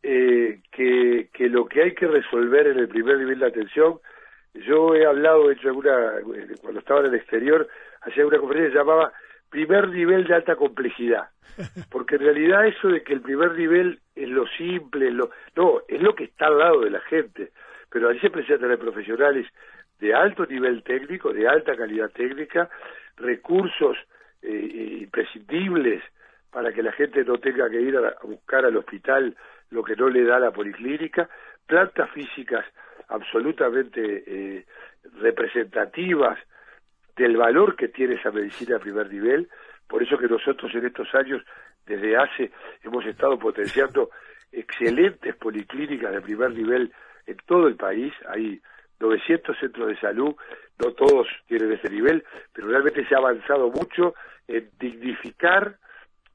eh, 0.03 0.61
que, 0.71 1.29
que 1.33 1.49
lo 1.49 1.65
que 1.65 1.83
hay 1.83 1.93
que 1.93 2.07
resolver 2.07 2.67
en 2.67 2.79
el 2.79 2.87
primer 2.87 3.17
nivel 3.17 3.39
de 3.39 3.47
atención, 3.47 3.99
yo 4.53 4.95
he 4.95 5.05
hablado, 5.05 5.49
he 5.49 5.53
hecho 5.53 5.67
alguna, 5.67 6.13
cuando 6.61 6.79
estaba 6.79 7.01
en 7.01 7.07
el 7.07 7.15
exterior, 7.15 7.67
hacía 8.01 8.25
una 8.25 8.39
conferencia 8.39 8.69
que 8.69 8.73
se 8.73 8.79
llamaba 8.79 9.13
primer 9.49 9.89
nivel 9.89 10.25
de 10.25 10.35
alta 10.35 10.55
complejidad, 10.55 11.29
porque 11.91 12.15
en 12.15 12.21
realidad 12.21 12.67
eso 12.67 12.87
de 12.87 13.03
que 13.03 13.13
el 13.13 13.21
primer 13.21 13.53
nivel 13.53 13.99
es 14.15 14.29
lo 14.29 14.47
simple, 14.57 15.11
lo, 15.11 15.29
no, 15.55 15.81
es 15.87 16.01
lo 16.01 16.15
que 16.15 16.25
está 16.25 16.47
al 16.47 16.57
lado 16.57 16.81
de 16.81 16.89
la 16.89 17.01
gente, 17.01 17.51
pero 17.89 18.09
allí 18.09 18.19
se 18.19 18.29
presentan 18.29 18.77
profesionales 18.77 19.47
de 19.99 20.13
alto 20.13 20.45
nivel 20.45 20.83
técnico, 20.83 21.33
de 21.33 21.47
alta 21.47 21.75
calidad 21.75 22.09
técnica, 22.11 22.69
recursos 23.15 23.97
eh, 24.41 24.99
imprescindibles 25.01 26.03
para 26.51 26.71
que 26.71 26.83
la 26.83 26.91
gente 26.91 27.23
no 27.23 27.37
tenga 27.37 27.69
que 27.69 27.81
ir 27.81 27.97
a, 27.97 28.15
buscar 28.23 28.65
al 28.65 28.77
hospital 28.77 29.35
lo 29.69 29.83
que 29.83 29.95
no 29.95 30.09
le 30.09 30.23
da 30.23 30.39
la 30.39 30.51
policlínica, 30.51 31.29
plantas 31.65 32.09
físicas 32.11 32.65
absolutamente 33.09 34.23
eh, 34.25 34.65
representativas 35.21 36.37
del 37.15 37.35
valor 37.35 37.75
que 37.75 37.87
tiene 37.87 38.15
esa 38.15 38.31
medicina 38.31 38.77
a 38.77 38.79
primer 38.79 39.11
nivel, 39.11 39.49
por 39.87 40.03
eso 40.03 40.17
que 40.17 40.27
nosotros 40.27 40.73
en 40.75 40.85
estos 40.85 41.13
años, 41.15 41.41
desde 41.85 42.15
hace, 42.17 42.51
hemos 42.83 43.05
estado 43.05 43.39
potenciando 43.39 44.11
excelentes 44.51 45.35
policlínicas 45.35 46.11
de 46.11 46.21
primer 46.21 46.51
nivel 46.51 46.93
en 47.27 47.37
todo 47.45 47.67
el 47.67 47.75
país, 47.75 48.13
hay 48.27 48.61
900 48.99 49.57
centros 49.59 49.89
de 49.89 49.99
salud, 49.99 50.35
no 50.79 50.91
todos 50.93 51.27
tienen 51.47 51.71
ese 51.73 51.89
nivel, 51.89 52.23
pero 52.53 52.67
realmente 52.67 53.05
se 53.07 53.15
ha 53.15 53.19
avanzado 53.19 53.69
mucho 53.69 54.15
en 54.47 54.69
dignificar 54.79 55.77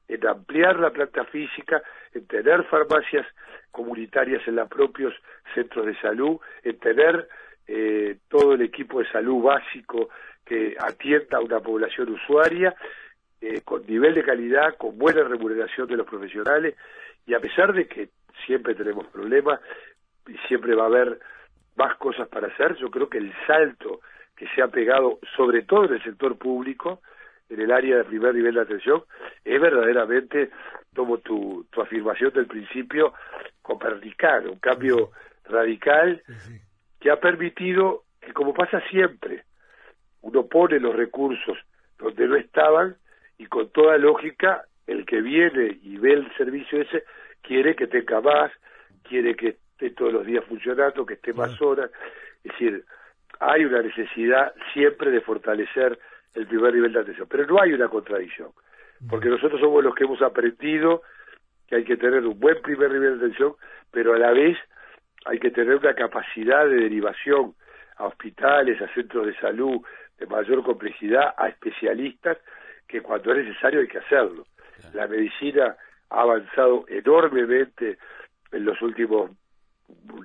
en 0.07 0.27
ampliar 0.27 0.79
la 0.79 0.91
planta 0.91 1.25
física, 1.25 1.81
en 2.13 2.27
tener 2.27 2.63
farmacias 2.65 3.25
comunitarias 3.71 4.47
en 4.47 4.55
los 4.55 4.69
propios 4.69 5.13
centros 5.53 5.85
de 5.85 5.99
salud, 5.99 6.37
en 6.63 6.77
tener 6.79 7.27
eh, 7.67 8.17
todo 8.27 8.53
el 8.53 8.61
equipo 8.61 8.99
de 8.99 9.09
salud 9.11 9.41
básico 9.41 10.09
que 10.45 10.75
atienda 10.79 11.37
a 11.37 11.41
una 11.41 11.59
población 11.59 12.09
usuaria, 12.09 12.75
eh, 13.41 13.61
con 13.61 13.85
nivel 13.87 14.13
de 14.13 14.23
calidad, 14.23 14.75
con 14.77 14.97
buena 14.97 15.23
remuneración 15.23 15.87
de 15.87 15.97
los 15.97 16.07
profesionales, 16.07 16.75
y 17.25 17.33
a 17.33 17.39
pesar 17.39 17.73
de 17.73 17.87
que 17.87 18.09
siempre 18.45 18.75
tenemos 18.75 19.07
problemas 19.07 19.59
siempre 20.47 20.75
va 20.75 20.83
a 20.83 20.87
haber 20.87 21.19
más 21.75 21.95
cosas 21.97 22.27
para 22.27 22.47
hacer, 22.47 22.75
yo 22.75 22.89
creo 22.91 23.09
que 23.09 23.17
el 23.17 23.33
salto 23.47 24.01
que 24.35 24.47
se 24.49 24.61
ha 24.61 24.67
pegado, 24.67 25.19
sobre 25.35 25.63
todo 25.63 25.85
en 25.85 25.93
el 25.93 26.03
sector 26.03 26.37
público, 26.37 27.01
en 27.49 27.61
el 27.61 27.71
área 27.71 27.97
de 27.97 28.03
primer 28.03 28.33
nivel 28.33 28.55
de 28.55 28.61
atención, 28.61 29.03
es 29.43 29.61
verdaderamente, 29.61 30.49
como 30.95 31.19
tu, 31.19 31.65
tu 31.71 31.81
afirmación 31.81 32.31
del 32.33 32.47
principio, 32.47 33.13
copernicano, 33.61 34.51
un 34.51 34.59
cambio 34.59 35.11
radical 35.45 36.21
que 36.99 37.11
ha 37.11 37.19
permitido 37.19 38.03
que, 38.21 38.33
como 38.33 38.53
pasa 38.53 38.81
siempre, 38.89 39.43
uno 40.21 40.47
pone 40.47 40.79
los 40.79 40.95
recursos 40.95 41.57
donde 41.97 42.27
no 42.27 42.35
estaban 42.35 42.95
y 43.37 43.45
con 43.47 43.69
toda 43.69 43.97
lógica 43.97 44.65
el 44.87 45.05
que 45.05 45.21
viene 45.21 45.77
y 45.81 45.97
ve 45.97 46.13
el 46.13 46.35
servicio 46.37 46.81
ese 46.81 47.03
quiere 47.41 47.75
que 47.75 47.87
tenga 47.87 48.21
más, 48.21 48.51
quiere 49.03 49.35
que 49.35 49.57
esté 49.83 49.95
todos 49.95 50.13
los 50.13 50.25
días 50.25 50.43
funcionando, 50.45 51.05
que 51.05 51.15
esté 51.15 51.33
más 51.33 51.59
horas. 51.61 51.91
Es 52.43 52.51
decir, 52.51 52.83
hay 53.39 53.65
una 53.65 53.81
necesidad 53.81 54.53
siempre 54.73 55.11
de 55.11 55.21
fortalecer 55.21 55.99
el 56.33 56.47
primer 56.47 56.73
nivel 56.73 56.93
de 56.93 56.99
atención. 56.99 57.27
Pero 57.29 57.45
no 57.45 57.61
hay 57.61 57.73
una 57.73 57.89
contradicción, 57.89 58.51
porque 59.09 59.29
nosotros 59.29 59.59
somos 59.59 59.83
los 59.83 59.93
que 59.95 60.05
hemos 60.05 60.21
aprendido 60.21 61.01
que 61.67 61.75
hay 61.75 61.83
que 61.83 61.97
tener 61.97 62.25
un 62.25 62.39
buen 62.39 62.61
primer 62.61 62.91
nivel 62.91 63.19
de 63.19 63.25
atención, 63.25 63.55
pero 63.91 64.13
a 64.13 64.17
la 64.17 64.31
vez 64.31 64.57
hay 65.25 65.39
que 65.39 65.51
tener 65.51 65.75
una 65.75 65.93
capacidad 65.93 66.65
de 66.65 66.75
derivación 66.75 67.55
a 67.97 68.05
hospitales, 68.05 68.81
a 68.81 68.93
centros 68.93 69.27
de 69.27 69.35
salud 69.35 69.81
de 70.17 70.25
mayor 70.27 70.63
complejidad, 70.63 71.33
a 71.37 71.47
especialistas, 71.47 72.37
que 72.87 73.01
cuando 73.01 73.31
es 73.31 73.45
necesario 73.45 73.79
hay 73.79 73.87
que 73.87 73.99
hacerlo. 73.99 74.45
La 74.93 75.07
medicina 75.07 75.75
ha 76.09 76.21
avanzado 76.21 76.85
enormemente 76.87 77.97
en 78.51 78.65
los 78.65 78.81
últimos 78.81 79.31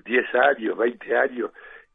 10 0.04 0.34
años, 0.34 0.76
20 0.76 1.16
años, 1.16 1.50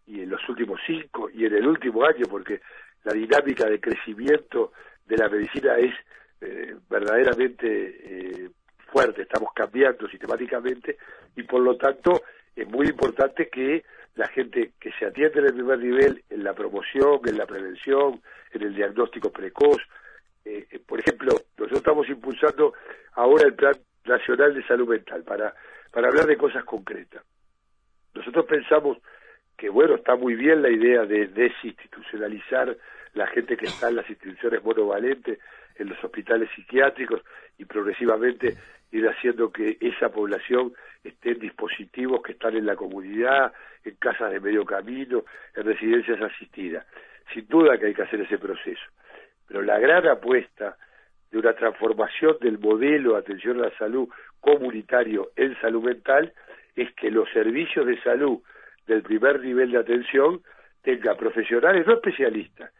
y 0.05 0.21
en 0.21 0.29
los 0.29 0.47
últimos 0.49 0.79
5, 0.85 1.29
y 1.33 1.45
en 1.45 1.55
el 1.55 1.67
último 1.67 2.05
año, 2.05 2.25
porque 2.29 2.61
la 3.03 3.13
dinámica 3.13 3.69
de 3.69 3.79
crecimiento 3.79 4.73
de 5.05 5.17
la 5.17 5.29
medicina 5.29 5.75
es 5.77 5.93
eh, 6.41 6.75
verdaderamente 6.89 7.67
eh, 7.67 8.49
fuerte, 8.91 9.23
estamos 9.23 9.51
cambiando 9.53 10.07
sistemáticamente 10.07 10.97
y 11.35 11.43
por 11.43 11.61
lo 11.61 11.75
tanto 11.77 12.23
es 12.55 12.67
muy 12.67 12.87
importante 12.87 13.49
que 13.49 13.83
la 14.15 14.27
gente 14.27 14.73
que 14.79 14.91
se 14.91 15.05
atiende 15.05 15.39
en 15.39 15.45
el 15.45 15.53
primer 15.53 15.79
nivel, 15.79 16.23
en 16.29 16.43
la 16.43 16.53
promoción, 16.53 17.19
en 17.25 17.37
la 17.37 17.45
prevención, 17.45 18.21
en 18.51 18.61
el 18.61 18.75
diagnóstico 18.75 19.31
precoz, 19.31 19.81
eh, 20.45 20.67
por 20.85 20.99
ejemplo, 20.99 21.31
nosotros 21.57 21.79
estamos 21.79 22.09
impulsando 22.09 22.73
ahora 23.13 23.47
el 23.47 23.55
Plan 23.55 23.73
Nacional 24.05 24.53
de 24.53 24.67
Salud 24.67 24.87
Mental 24.87 25.23
para, 25.23 25.53
para 25.91 26.09
hablar 26.09 26.25
de 26.27 26.37
cosas 26.37 26.63
concretas. 26.65 27.23
Nosotros 28.13 28.45
pensamos 28.45 28.97
que 29.57 29.69
bueno, 29.69 29.95
está 29.95 30.15
muy 30.15 30.35
bien 30.35 30.61
la 30.61 30.69
idea 30.69 31.05
de 31.05 31.27
desinstitucionalizar 31.27 32.75
la 33.13 33.27
gente 33.27 33.55
que 33.55 33.65
está 33.65 33.89
en 33.89 33.97
las 33.97 34.09
instituciones 34.09 34.63
monovalentes, 34.63 35.39
en 35.75 35.89
los 35.89 36.03
hospitales 36.03 36.49
psiquiátricos 36.55 37.21
y 37.57 37.65
progresivamente 37.65 38.57
ir 38.91 39.07
haciendo 39.07 39.51
que 39.51 39.77
esa 39.81 40.09
población 40.09 40.73
esté 41.03 41.31
en 41.31 41.39
dispositivos 41.39 42.21
que 42.21 42.33
están 42.33 42.55
en 42.55 42.65
la 42.65 42.75
comunidad, 42.75 43.53
en 43.83 43.95
casas 43.95 44.31
de 44.31 44.39
medio 44.39 44.65
camino, 44.65 45.23
en 45.55 45.63
residencias 45.63 46.21
asistidas. 46.21 46.85
Sin 47.33 47.47
duda 47.47 47.77
que 47.77 47.87
hay 47.87 47.93
que 47.93 48.03
hacer 48.03 48.21
ese 48.21 48.37
proceso. 48.37 48.83
Pero 49.47 49.61
la 49.61 49.79
gran 49.79 50.07
apuesta 50.07 50.77
de 51.31 51.39
una 51.39 51.53
transformación 51.53 52.37
del 52.41 52.59
modelo 52.59 53.13
de 53.13 53.19
atención 53.19 53.59
a 53.59 53.69
la 53.69 53.77
salud 53.77 54.07
comunitario 54.39 55.31
en 55.35 55.59
salud 55.59 55.83
mental 55.83 56.31
es 56.75 56.93
que 56.95 57.11
los 57.11 57.29
servicios 57.29 57.85
de 57.85 58.01
salud 58.01 58.39
del 58.87 59.01
primer 59.01 59.39
nivel 59.41 59.71
de 59.71 59.77
atención 59.77 60.41
tenga 60.81 61.15
profesionales, 61.15 61.87
no 61.87 61.93
especialistas, 61.93 62.71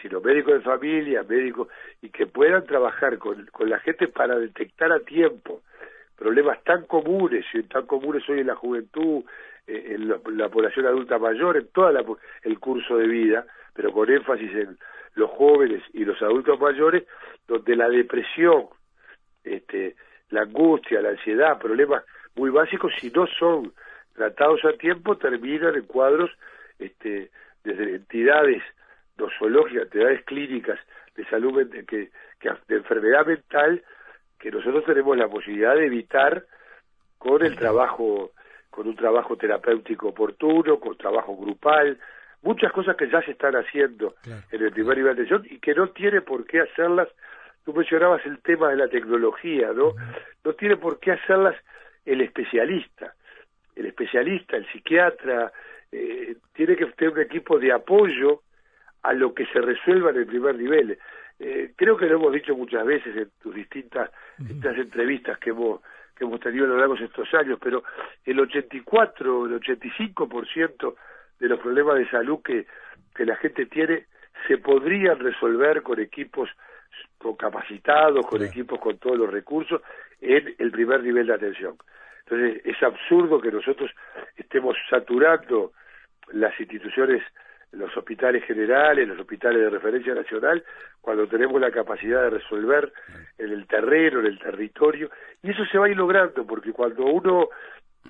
sino 0.00 0.20
médicos 0.20 0.54
de 0.54 0.60
familia, 0.60 1.22
médicos, 1.22 1.68
y 2.00 2.08
que 2.08 2.26
puedan 2.26 2.64
trabajar 2.64 3.18
con, 3.18 3.46
con 3.46 3.68
la 3.68 3.78
gente 3.80 4.08
para 4.08 4.38
detectar 4.38 4.92
a 4.92 5.00
tiempo 5.00 5.62
problemas 6.20 6.62
tan 6.64 6.84
comunes, 6.84 7.46
tan 7.70 7.86
comunes 7.86 8.28
hoy 8.28 8.40
en 8.40 8.48
la 8.48 8.54
juventud, 8.54 9.24
eh, 9.66 9.94
en, 9.94 10.08
la, 10.36 10.48
población 10.50 10.84
adulta 10.84 11.18
mayor, 11.18 11.56
en 11.56 11.68
todo 11.68 12.18
el 12.42 12.60
curso 12.60 12.98
de 12.98 13.08
vida, 13.08 13.46
pero 13.72 13.90
con 13.90 14.10
énfasis 14.10 14.54
en 14.54 14.78
los 15.14 15.30
jóvenes 15.30 15.82
y 15.94 16.04
los 16.04 16.20
adultos 16.20 16.60
mayores, 16.60 17.04
donde 17.48 17.74
la 17.74 17.88
depresión, 17.88 18.66
este, 19.42 19.96
la 20.28 20.42
angustia, 20.42 21.00
la 21.00 21.08
ansiedad, 21.08 21.58
problemas 21.58 22.04
muy 22.36 22.50
básicos, 22.50 22.92
si 23.00 23.10
no 23.10 23.26
son 23.38 23.72
tratados 24.14 24.64
a 24.64 24.72
tiempo 24.72 25.16
terminan 25.16 25.74
en 25.74 25.84
cuadros 25.84 26.30
este, 26.78 27.30
desde 27.64 27.96
entidades 27.96 28.62
nosológicas, 29.16 29.84
entidades 29.84 30.24
clínicas 30.24 30.78
de 31.16 31.24
salud 31.26 31.70
que, 31.86 32.10
que, 32.38 32.50
de 32.68 32.76
enfermedad 32.76 33.26
mental 33.26 33.82
que 34.38 34.50
nosotros 34.50 34.84
tenemos 34.84 35.16
la 35.16 35.28
posibilidad 35.28 35.74
de 35.74 35.86
evitar 35.86 36.44
con 37.18 37.44
el 37.44 37.56
trabajo, 37.56 38.32
con 38.70 38.88
un 38.88 38.96
trabajo 38.96 39.36
terapéutico 39.36 40.08
oportuno, 40.08 40.80
con 40.80 40.96
trabajo 40.96 41.36
grupal, 41.36 41.98
muchas 42.42 42.72
cosas 42.72 42.96
que 42.96 43.10
ya 43.10 43.20
se 43.22 43.32
están 43.32 43.54
haciendo 43.54 44.14
en 44.24 44.62
el 44.62 44.72
primer 44.72 44.96
nivel 44.96 45.16
de 45.16 45.22
atención 45.22 45.46
y 45.50 45.58
que 45.58 45.74
no 45.74 45.88
tiene 45.90 46.22
por 46.22 46.46
qué 46.46 46.60
hacerlas. 46.60 47.08
Tú 47.64 47.74
mencionabas 47.74 48.24
el 48.24 48.40
tema 48.40 48.70
de 48.70 48.76
la 48.76 48.88
tecnología, 48.88 49.72
¿no? 49.74 49.92
No 50.42 50.54
tiene 50.54 50.78
por 50.78 50.98
qué 50.98 51.12
hacerlas 51.12 51.54
el 52.04 52.20
especialista. 52.20 53.14
El 53.74 53.86
especialista, 53.86 54.56
el 54.56 54.66
psiquiatra, 54.70 55.52
eh, 55.92 56.36
tiene 56.52 56.76
que 56.76 56.86
tener 56.86 57.14
un 57.14 57.20
equipo 57.20 57.58
de 57.58 57.72
apoyo 57.72 58.42
a 59.02 59.12
lo 59.12 59.34
que 59.34 59.46
se 59.46 59.60
resuelva 59.60 60.10
en 60.10 60.16
el 60.16 60.26
primer 60.26 60.56
nivel. 60.56 60.98
Eh, 61.38 61.72
creo 61.74 61.96
que 61.96 62.06
lo 62.06 62.16
hemos 62.16 62.32
dicho 62.32 62.54
muchas 62.54 62.84
veces 62.84 63.16
en 63.16 63.30
tus 63.42 63.54
distintas 63.54 64.10
estas 64.38 64.76
entrevistas 64.76 65.38
que 65.38 65.50
hemos 65.50 65.80
que 66.14 66.24
hemos 66.24 66.38
tenido 66.40 66.66
a 66.66 66.68
lo 66.68 66.76
largo 66.76 66.96
de 66.96 67.06
estos 67.06 67.32
años, 67.32 67.58
pero 67.62 67.82
el 68.26 68.38
84, 68.38 69.46
el 69.46 69.58
85% 69.58 70.94
de 71.38 71.48
los 71.48 71.58
problemas 71.58 71.96
de 71.96 72.10
salud 72.10 72.40
que, 72.44 72.66
que 73.14 73.24
la 73.24 73.36
gente 73.36 73.64
tiene 73.64 74.04
se 74.46 74.58
podrían 74.58 75.18
resolver 75.18 75.82
con 75.82 75.98
equipos 75.98 76.50
con 77.16 77.36
capacitados, 77.36 78.26
con 78.26 78.42
equipos 78.42 78.78
con 78.80 78.98
todos 78.98 79.16
los 79.16 79.30
recursos 79.30 79.80
en 80.20 80.54
el 80.58 80.70
primer 80.70 81.02
nivel 81.02 81.26
de 81.26 81.34
atención. 81.34 81.76
Entonces, 82.26 82.62
es 82.64 82.82
absurdo 82.82 83.40
que 83.40 83.50
nosotros 83.50 83.90
estemos 84.36 84.76
saturando 84.88 85.72
las 86.32 86.58
instituciones 86.60 87.22
los 87.72 87.96
hospitales 87.96 88.44
generales, 88.44 89.06
los 89.06 89.20
hospitales 89.20 89.62
de 89.62 89.70
referencia 89.70 90.14
nacional, 90.14 90.64
cuando 91.00 91.26
tenemos 91.28 91.60
la 91.60 91.70
capacidad 91.70 92.22
de 92.22 92.30
resolver 92.30 92.92
en 93.38 93.52
el 93.52 93.66
terreno, 93.66 94.20
en 94.20 94.26
el 94.26 94.38
territorio, 94.38 95.10
y 95.42 95.50
eso 95.50 95.64
se 95.66 95.78
va 95.78 95.86
a 95.86 95.88
ir 95.88 95.96
logrando, 95.96 96.44
porque 96.46 96.72
cuando 96.72 97.04
uno, 97.04 97.48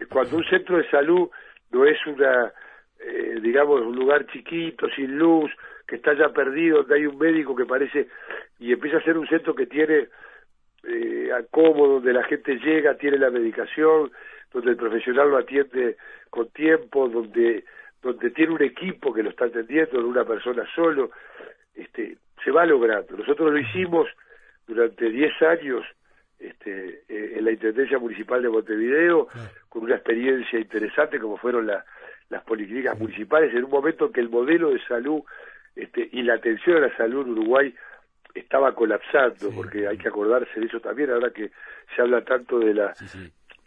cuando 0.09 0.38
un 0.38 0.45
centro 0.45 0.79
de 0.79 0.88
salud 0.88 1.29
no 1.73 1.85
es 1.85 1.99
una, 2.07 2.52
eh, 3.00 3.38
digamos, 3.43 3.83
un 3.83 3.97
lugar 3.97 4.26
chiquito, 4.26 4.88
sin 4.90 5.19
luz, 5.19 5.50
que 5.87 5.97
está 5.97 6.14
ya 6.14 6.31
perdido, 6.31 6.79
donde 6.79 6.95
hay 6.95 7.07
un 7.07 7.19
médico 7.19 7.55
que 7.55 7.67
parece, 7.67 8.09
y 8.59 8.73
empieza 8.73 8.97
a 8.97 9.02
ser 9.02 9.19
un 9.19 9.29
centro 9.29 9.55
que 9.55 9.67
tiene 9.67 10.09
eh, 10.84 11.30
cómodo, 11.50 11.94
donde 11.94 12.12
la 12.12 12.25
gente 12.25 12.56
llega, 12.56 12.96
tiene 12.96 13.18
la 13.18 13.30
medicación, 13.30 14.10
donde 14.52 14.70
el 14.70 14.76
profesional 14.76 15.30
lo 15.30 15.38
atiende 15.38 15.96
con 16.30 16.49
tiempo, 16.49 17.08
donde 17.08 17.64
donde 18.02 18.30
tiene 18.30 18.52
un 18.52 18.62
equipo 18.62 19.12
que 19.12 19.22
lo 19.22 19.30
está 19.30 19.46
atendiendo, 19.46 19.99
de 19.99 20.04
una 20.04 20.25
persona 20.25 20.64
solo, 20.75 21.10
este, 21.75 22.16
se 22.42 22.50
va 22.50 22.64
logrando. 22.64 23.16
Nosotros 23.16 23.52
lo 23.52 23.58
hicimos 23.58 24.08
durante 24.66 25.10
10 25.10 25.42
años 25.42 25.84
este, 26.38 27.02
eh, 27.08 27.34
en 27.37 27.44
la 27.44 27.52
Intendencia 27.52 27.99
Municipal 27.99 28.42
de 28.42 28.49
Montevideo, 28.49 29.28
con 29.68 29.84
una 29.84 29.96
experiencia 29.96 30.58
interesante 30.58 31.18
como 31.18 31.37
fueron 31.37 31.66
las 31.66 32.42
policlínicas 32.44 32.99
municipales, 32.99 33.52
en 33.54 33.64
un 33.64 33.70
momento 33.70 34.06
en 34.06 34.12
que 34.12 34.20
el 34.20 34.30
modelo 34.30 34.70
de 34.70 34.80
salud 34.87 35.22
este, 35.76 36.08
y 36.12 36.22
la 36.22 36.34
atención 36.34 36.78
a 36.78 36.87
la 36.88 36.96
salud 36.96 37.26
en 37.26 37.32
Uruguay 37.32 37.75
estaba 38.34 38.75
colapsando, 38.75 39.50
porque 39.54 39.87
hay 39.87 39.99
que 39.99 40.08
acordarse 40.08 40.60
de 40.60 40.66
eso 40.66 40.80
también, 40.80 41.10
ahora 41.10 41.30
que 41.30 41.50
se 41.94 42.02
habla 42.02 42.25
tanto 42.25 42.58
de 42.58 42.75
la 42.75 42.94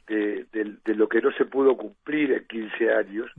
de, 0.08 0.96
lo 0.96 1.08
que 1.08 1.22
no 1.22 1.32
se 1.32 1.46
pudo 1.46 1.78
cumplir 1.78 2.32
en 2.32 2.46
15 2.46 2.94
años, 2.94 3.32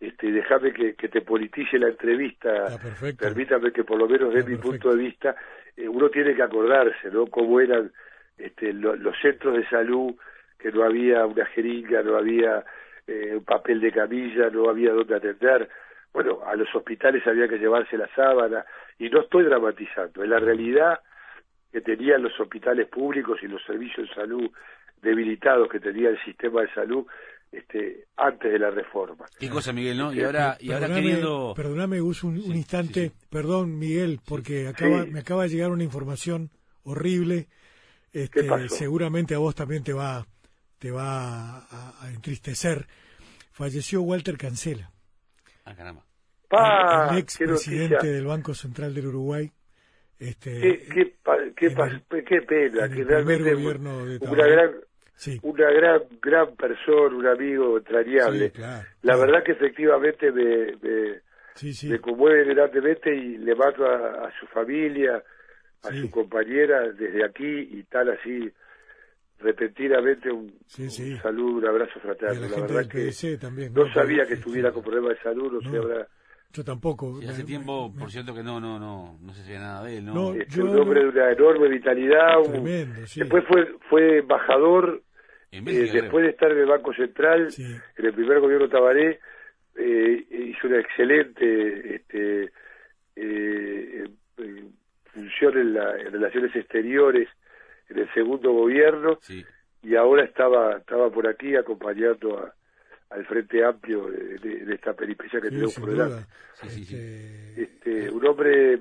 este, 0.00 0.32
déjame 0.32 0.72
que, 0.72 0.94
te 0.94 1.20
politice 1.20 1.78
la 1.78 1.88
entrevista, 1.88 2.78
permítame 3.18 3.72
que 3.72 3.84
por 3.84 3.98
lo 3.98 4.08
menos 4.08 4.32
de 4.34 4.44
mi 4.44 4.56
punto 4.56 4.90
de 4.90 5.02
vista, 5.02 5.36
eh, 5.76 5.88
uno 5.88 6.08
tiene 6.08 6.34
que 6.34 6.42
acordarse, 6.42 7.10
¿no? 7.10 7.26
Cómo 7.26 7.60
eran 7.60 7.92
este, 8.38 8.72
los 8.72 9.14
centros 9.20 9.56
de 9.56 9.68
salud, 9.68 10.14
que 10.58 10.72
no 10.72 10.84
había 10.84 11.26
una 11.26 11.46
jeringa, 11.46 12.02
no 12.02 12.16
había 12.16 12.64
eh, 13.06 13.34
un 13.36 13.44
papel 13.44 13.80
de 13.80 13.92
camilla, 13.92 14.50
no 14.50 14.68
había 14.68 14.92
dónde 14.92 15.16
atender. 15.16 15.68
Bueno, 16.12 16.40
a 16.44 16.56
los 16.56 16.74
hospitales 16.74 17.26
había 17.26 17.48
que 17.48 17.58
llevarse 17.58 17.96
la 17.96 18.08
sábana, 18.14 18.64
y 19.00 19.08
no 19.08 19.22
estoy 19.22 19.44
dramatizando, 19.44 20.22
es 20.22 20.28
la 20.28 20.38
realidad 20.38 21.00
que 21.72 21.80
tenían 21.80 22.22
los 22.22 22.38
hospitales 22.38 22.86
públicos 22.88 23.38
y 23.42 23.48
los 23.48 23.62
servicios 23.64 24.08
de 24.08 24.14
salud 24.14 24.50
debilitados 25.00 25.68
que 25.70 25.80
tenía 25.80 26.10
el 26.10 26.22
sistema 26.22 26.60
de 26.60 26.74
salud 26.74 27.06
este, 27.50 28.04
antes 28.16 28.52
de 28.52 28.58
la 28.58 28.70
reforma. 28.70 29.24
Qué 29.38 29.48
cosa, 29.48 29.72
Miguel, 29.72 29.96
¿no? 29.96 30.12
Y 30.12 30.22
ahora, 30.22 30.58
y 30.60 30.70
ahora 30.70 30.88
queriendo... 30.88 31.54
Perdóname, 31.56 31.98
Gus, 32.00 32.22
un, 32.24 32.36
instante. 32.36 33.10
Perdón, 33.30 33.78
Miguel, 33.78 34.20
porque 34.28 34.68
acaba, 34.68 35.06
me 35.06 35.20
acaba 35.20 35.44
de 35.44 35.48
llegar 35.48 35.70
una 35.70 35.82
información 35.82 36.50
horrible. 36.84 37.48
Este, 38.12 38.68
seguramente 38.68 39.34
a 39.34 39.38
vos 39.38 39.54
también 39.54 39.82
te 39.82 39.94
va, 39.94 40.26
te 40.78 40.90
va 40.90 41.60
a, 41.60 42.10
entristecer. 42.12 42.86
Falleció 43.50 44.02
Walter 44.02 44.36
Cancela. 44.36 44.90
Ah, 45.64 45.74
caramba. 45.74 46.04
El, 46.50 47.18
ex 47.18 47.38
presidente 47.38 48.06
del 48.06 48.26
Banco 48.26 48.54
Central 48.54 48.94
del 48.94 49.06
Uruguay. 49.06 49.50
Este, 50.18 50.60
qué, 50.60 51.14
qué, 51.56 51.74
qué, 52.10 52.24
qué 52.24 52.42
pena, 52.42 52.88
que 52.88 53.04
realmente 53.04 53.54
una 53.54 54.46
gran 54.46 54.70
una 55.42 55.70
gran 55.70 56.02
gran 56.20 56.56
persona, 56.56 57.16
un 57.16 57.26
amigo 57.26 57.78
entrañable. 57.78 58.52
la 59.02 59.16
verdad 59.16 59.42
que 59.44 59.52
efectivamente 59.52 60.30
me, 60.32 60.76
me, 60.82 61.98
conmueve 62.00 62.54
grandemente 62.54 63.14
y 63.14 63.38
le 63.38 63.54
mato 63.54 63.84
a, 63.86 64.30
su 64.38 64.46
familia, 64.46 65.22
a 65.82 65.88
su 65.92 66.10
compañera 66.10 66.90
desde 66.92 67.24
aquí 67.24 67.68
y 67.70 67.82
tal 67.84 68.10
así 68.10 68.50
repentinamente 69.40 70.30
un, 70.30 70.52
saludo, 71.22 71.56
un 71.56 71.66
abrazo 71.66 71.98
fraterno. 72.00 72.46
La, 72.48 72.60
verdad 72.60 72.86
que 72.86 73.10
no, 73.70 73.92
sabía 73.92 74.26
que 74.26 74.34
estuviera 74.34 74.70
con 74.70 74.82
problemas 74.82 75.16
de 75.16 75.22
salud, 75.22 75.52
no, 75.52 75.70
sé, 75.70 75.76
habrá... 75.76 76.06
Yo 76.52 76.64
tampoco. 76.64 77.20
hace 77.28 77.44
tiempo, 77.44 77.92
por 77.96 78.10
cierto, 78.10 78.34
que 78.34 78.42
no, 78.42 78.60
no, 78.60 78.78
no, 78.78 79.18
no 79.20 79.32
se 79.34 79.42
sabía 79.42 79.60
nada 79.60 79.84
de 79.84 79.98
él, 79.98 80.04
¿no? 80.04 80.34
es 80.34 80.56
un 80.56 80.76
hombre 80.76 81.02
de 81.02 81.08
una 81.08 81.30
enorme 81.30 81.68
vitalidad. 81.68 82.38
Después 83.14 83.44
fue, 83.46 83.78
fue 83.88 84.18
embajador 84.18 85.02
eh, 85.52 85.90
después 85.92 86.24
de 86.24 86.30
estar 86.30 86.50
en 86.50 86.58
el 86.58 86.66
Banco 86.66 86.92
Central, 86.94 87.48
en 87.58 88.04
el 88.04 88.12
primer 88.12 88.40
gobierno 88.40 88.68
Tabaré, 88.68 89.20
eh, 89.76 90.26
hizo 90.30 90.66
una 90.66 90.80
excelente 90.80 91.96
este, 91.96 92.52
eh, 93.16 94.08
función 95.12 95.58
en, 95.58 95.74
la, 95.74 95.92
relaciones 95.92 96.54
exteriores 96.54 97.28
en 97.88 97.98
el 97.98 98.12
segundo 98.12 98.52
gobierno 98.52 99.18
y 99.82 99.96
ahora 99.96 100.24
estaba 100.24 100.76
estaba 100.76 101.10
por 101.10 101.26
aquí 101.28 101.56
acompañando 101.56 102.50
al 103.10 103.26
Frente 103.26 103.64
Amplio 103.64 104.06
de, 104.06 104.74
esta 104.74 104.94
peripecia 104.94 105.40
que 105.40 105.48
tenemos 105.48 105.74
por 105.74 105.90
delante. 105.90 106.26
Este, 106.62 107.62
este, 107.62 108.10
un 108.10 108.26
hombre 108.26 108.80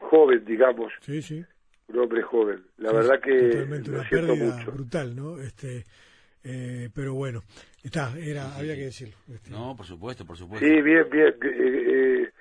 joven, 0.00 0.44
digamos. 0.44 0.92
Un 1.88 1.98
hombre 1.98 2.22
joven. 2.22 2.62
La 2.78 2.92
verdad 2.92 3.20
que 3.20 3.66
lo 3.90 4.04
siento 4.04 4.36
mucho. 4.36 4.72
brutal, 4.72 5.14
¿no? 5.16 5.40
Este, 5.40 5.84
eh, 6.44 6.88
pero 6.94 7.14
bueno, 7.14 7.42
está, 7.82 8.12
era, 8.18 8.56
había 8.56 8.74
que 8.74 8.86
decirlo. 8.86 9.16
Este. 9.32 9.50
No, 9.50 9.76
por 9.76 9.86
supuesto, 9.86 10.24
por 10.24 10.36
supuesto. 10.36 10.66
Sí, 10.66 10.82
bien, 10.82 11.08
bien, 11.10 11.34
eh, 11.42 12.32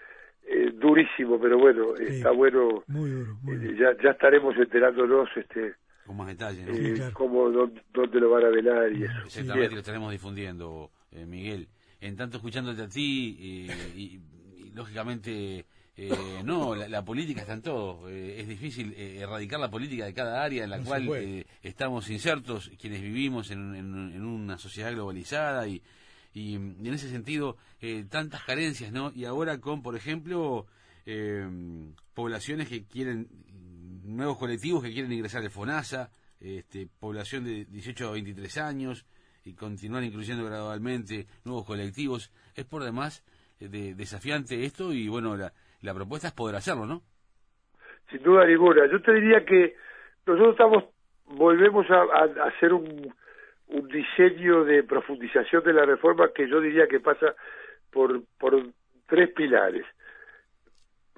eh, 0.47 0.71
durísimo, 0.73 1.39
pero 1.39 1.57
bueno, 1.57 1.95
está 1.95 2.31
bueno. 2.31 2.83
Muy 2.87 3.09
duro, 3.09 3.37
ya, 3.77 3.95
ya 4.03 4.11
estaremos 4.11 4.55
enterándonos, 4.57 5.29
este. 5.35 5.75
Con 6.05 6.17
más 6.17 6.27
detalles, 6.27 6.65
¿no? 6.65 7.13
cómo, 7.13 7.49
dónde, 7.49 8.19
lo 8.19 8.29
van 8.29 8.45
a 8.45 8.49
velar 8.49 8.91
y 8.93 9.03
eso. 9.03 9.17
Exactamente, 9.25 9.73
lo 9.73 9.79
estaremos 9.79 10.11
difundiendo, 10.11 10.89
Miguel. 11.11 11.69
En 11.99 12.15
tanto, 12.15 12.37
escuchándote 12.37 12.83
a 12.83 12.89
ti 12.89 13.37
y, 13.95 14.21
lógicamente 14.73 15.65
eh, 15.95 16.41
no, 16.43 16.75
la, 16.75 17.03
política 17.03 17.41
está 17.41 17.53
en 17.53 17.61
todo. 17.63 18.07
Eh, 18.07 18.41
es 18.41 18.47
difícil 18.47 18.93
eh, 18.95 19.19
erradicar 19.19 19.59
la 19.59 19.71
política 19.71 20.05
de 20.05 20.13
cada 20.13 20.43
área 20.43 20.63
en 20.63 20.69
la 20.69 20.79
cual 20.79 21.45
estamos 21.63 22.09
insertos, 22.09 22.71
quienes 22.79 23.01
vivimos 23.01 23.49
en, 23.49 23.61
una 24.23 24.59
sociedad 24.59 24.91
globalizada 24.91 25.67
y, 25.67 25.81
y, 26.33 26.53
en 26.55 26.93
ese 26.93 27.09
sentido 27.09 27.57
tantas 28.09 28.43
carencias, 28.43 28.91
¿no? 28.91 29.11
Y 29.15 29.25
ahora 29.25 29.59
con, 29.59 29.81
por 29.81 29.95
ejemplo, 29.95 30.67
poblaciones 32.13 32.69
que 32.69 32.85
quieren, 32.85 33.27
nuevos 34.03 34.37
colectivos 34.37 34.83
que 34.83 34.93
quieren 34.93 35.11
ingresar 35.11 35.41
al 35.41 35.49
FONASA, 35.49 36.11
este, 36.39 36.87
población 36.99 37.43
de 37.45 37.65
18 37.65 38.07
a 38.07 38.11
23 38.11 38.57
años 38.59 39.05
y 39.47 39.53
continuar 39.53 40.03
incluyendo 40.03 40.45
gradualmente 40.45 41.25
nuevos 41.45 41.65
colectivos. 41.65 42.31
Es 42.55 42.65
por 42.65 42.83
demás 42.83 43.23
de, 43.59 43.95
desafiante 43.95 44.65
esto 44.65 44.93
y 44.93 45.07
bueno, 45.07 45.35
la 45.35 45.51
la 45.81 45.93
propuesta 45.93 46.27
es 46.27 46.33
poder 46.33 46.55
hacerlo, 46.55 46.85
¿no? 46.85 47.01
Sin 48.09 48.23
duda 48.23 48.45
ninguna. 48.45 48.85
Yo 48.87 49.01
te 49.01 49.13
diría 49.13 49.45
que 49.45 49.75
nosotros 50.25 50.53
estamos, 50.53 50.83
volvemos 51.25 51.85
a, 51.89 52.03
hacer 52.47 52.73
un, 52.73 53.13
un 53.67 53.87
diseño 53.87 54.63
de 54.63 54.83
profundización 54.83 55.63
de 55.63 55.73
la 55.73 55.85
reforma 55.85 56.29
que 56.33 56.47
yo 56.47 56.61
diría 56.61 56.87
que 56.87 56.99
pasa 56.99 57.35
por, 57.91 58.21
por 58.39 58.61
tres 59.07 59.31
pilares. 59.33 59.85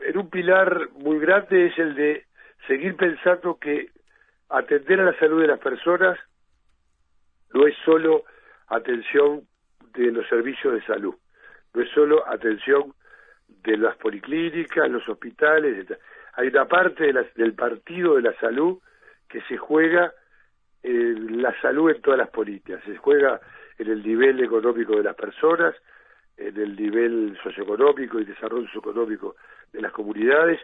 en 0.02 0.18
un 0.18 0.30
pilar 0.30 0.89
muy 0.94 1.20
grande 1.20 1.68
es 1.68 1.78
el 1.78 1.96
de 1.96 2.26
seguir 2.68 2.96
pensando 2.96 3.58
que 3.60 3.89
atender 4.50 5.00
a 5.00 5.06
la 5.06 5.20
salud 5.20 5.42
de 5.42 5.48
las 5.48 5.60
personas 5.60 6.20
no 7.53 7.67
es 7.67 7.75
solo 7.85 8.23
atención 8.67 9.41
de 9.93 10.12
los 10.12 10.27
servicios 10.27 10.73
de 10.73 10.85
salud, 10.85 11.15
no 11.73 11.81
es 11.81 11.89
solo 11.91 12.27
atención 12.27 12.93
de 13.47 13.77
las 13.77 13.95
policlínicas, 13.97 14.89
los 14.89 15.07
hospitales, 15.09 15.88
hay 16.33 16.47
una 16.47 16.65
parte 16.65 17.12
del 17.35 17.53
partido 17.53 18.15
de 18.15 18.21
la 18.21 18.33
salud 18.39 18.79
que 19.27 19.41
se 19.41 19.57
juega 19.57 20.13
en 20.83 21.41
la 21.41 21.59
salud 21.62 21.91
en 21.91 22.01
todas 22.01 22.19
las 22.19 22.29
políticas, 22.29 22.81
se 22.85 22.95
juega 22.97 23.39
en 23.77 23.89
el 23.89 24.03
nivel 24.03 24.41
económico 24.43 24.95
de 24.95 25.03
las 25.03 25.15
personas, 25.15 25.75
en 26.38 26.55
el 26.57 26.75
nivel 26.75 27.38
socioeconómico 27.43 28.19
y 28.19 28.25
desarrollo 28.25 28.65
socioeconómico 28.67 29.35
de 29.73 29.81
las 29.81 29.91
comunidades, 29.91 30.59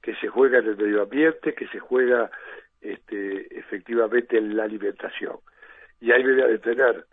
que 0.00 0.14
se 0.16 0.28
juega 0.28 0.58
en 0.58 0.66
el 0.66 0.76
medio 0.76 1.02
ambiente, 1.02 1.54
que 1.54 1.66
se 1.68 1.80
juega 1.80 2.30
este, 2.80 3.58
efectivamente 3.58 4.38
en 4.38 4.56
la 4.56 4.64
alimentación. 4.64 5.38
Y 6.00 6.12
ahí 6.12 6.22
me 6.24 6.32
voy 6.32 6.42
a 6.42 6.46
detener. 6.48 7.04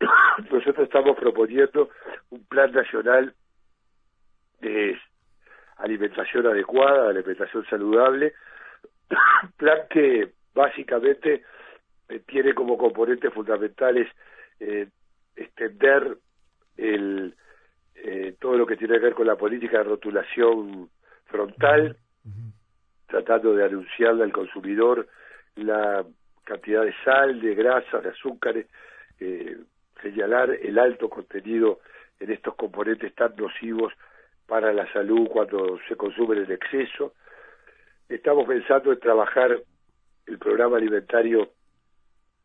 Nosotros 0.50 0.86
estamos 0.86 1.16
proponiendo 1.16 1.90
un 2.30 2.44
plan 2.44 2.72
nacional 2.72 3.34
de 4.60 4.98
alimentación 5.76 6.46
adecuada, 6.46 7.10
alimentación 7.10 7.64
saludable, 7.66 8.34
plan 9.56 9.80
que 9.88 10.32
básicamente 10.54 11.42
eh, 12.08 12.20
tiene 12.26 12.54
como 12.54 12.76
componentes 12.76 13.32
fundamentales 13.32 14.08
eh, 14.58 14.88
extender 15.36 16.18
el, 16.76 17.34
eh, 17.94 18.34
todo 18.38 18.56
lo 18.56 18.66
que 18.66 18.76
tiene 18.76 18.94
que 18.94 19.04
ver 19.04 19.14
con 19.14 19.26
la 19.26 19.36
política 19.36 19.78
de 19.78 19.84
rotulación 19.84 20.90
frontal, 21.26 21.96
tratando 23.06 23.54
de 23.54 23.64
anunciarle 23.64 24.24
al 24.24 24.32
consumidor 24.32 25.06
la 25.56 26.04
cantidad 26.50 26.82
de 26.82 26.92
sal, 27.04 27.40
de 27.40 27.54
grasa, 27.54 28.00
de 28.00 28.08
azúcares, 28.08 28.66
eh, 29.20 29.56
señalar 30.02 30.50
el 30.50 30.80
alto 30.80 31.08
contenido 31.08 31.78
en 32.18 32.32
estos 32.32 32.56
componentes 32.56 33.14
tan 33.14 33.36
nocivos 33.36 33.92
para 34.48 34.72
la 34.72 34.92
salud 34.92 35.28
cuando 35.28 35.78
se 35.86 35.94
consumen 35.94 36.38
en 36.38 36.50
exceso. 36.50 37.14
Estamos 38.08 38.48
pensando 38.48 38.90
en 38.92 38.98
trabajar 38.98 39.62
el 40.26 40.38
programa 40.38 40.78
alimentario 40.78 41.52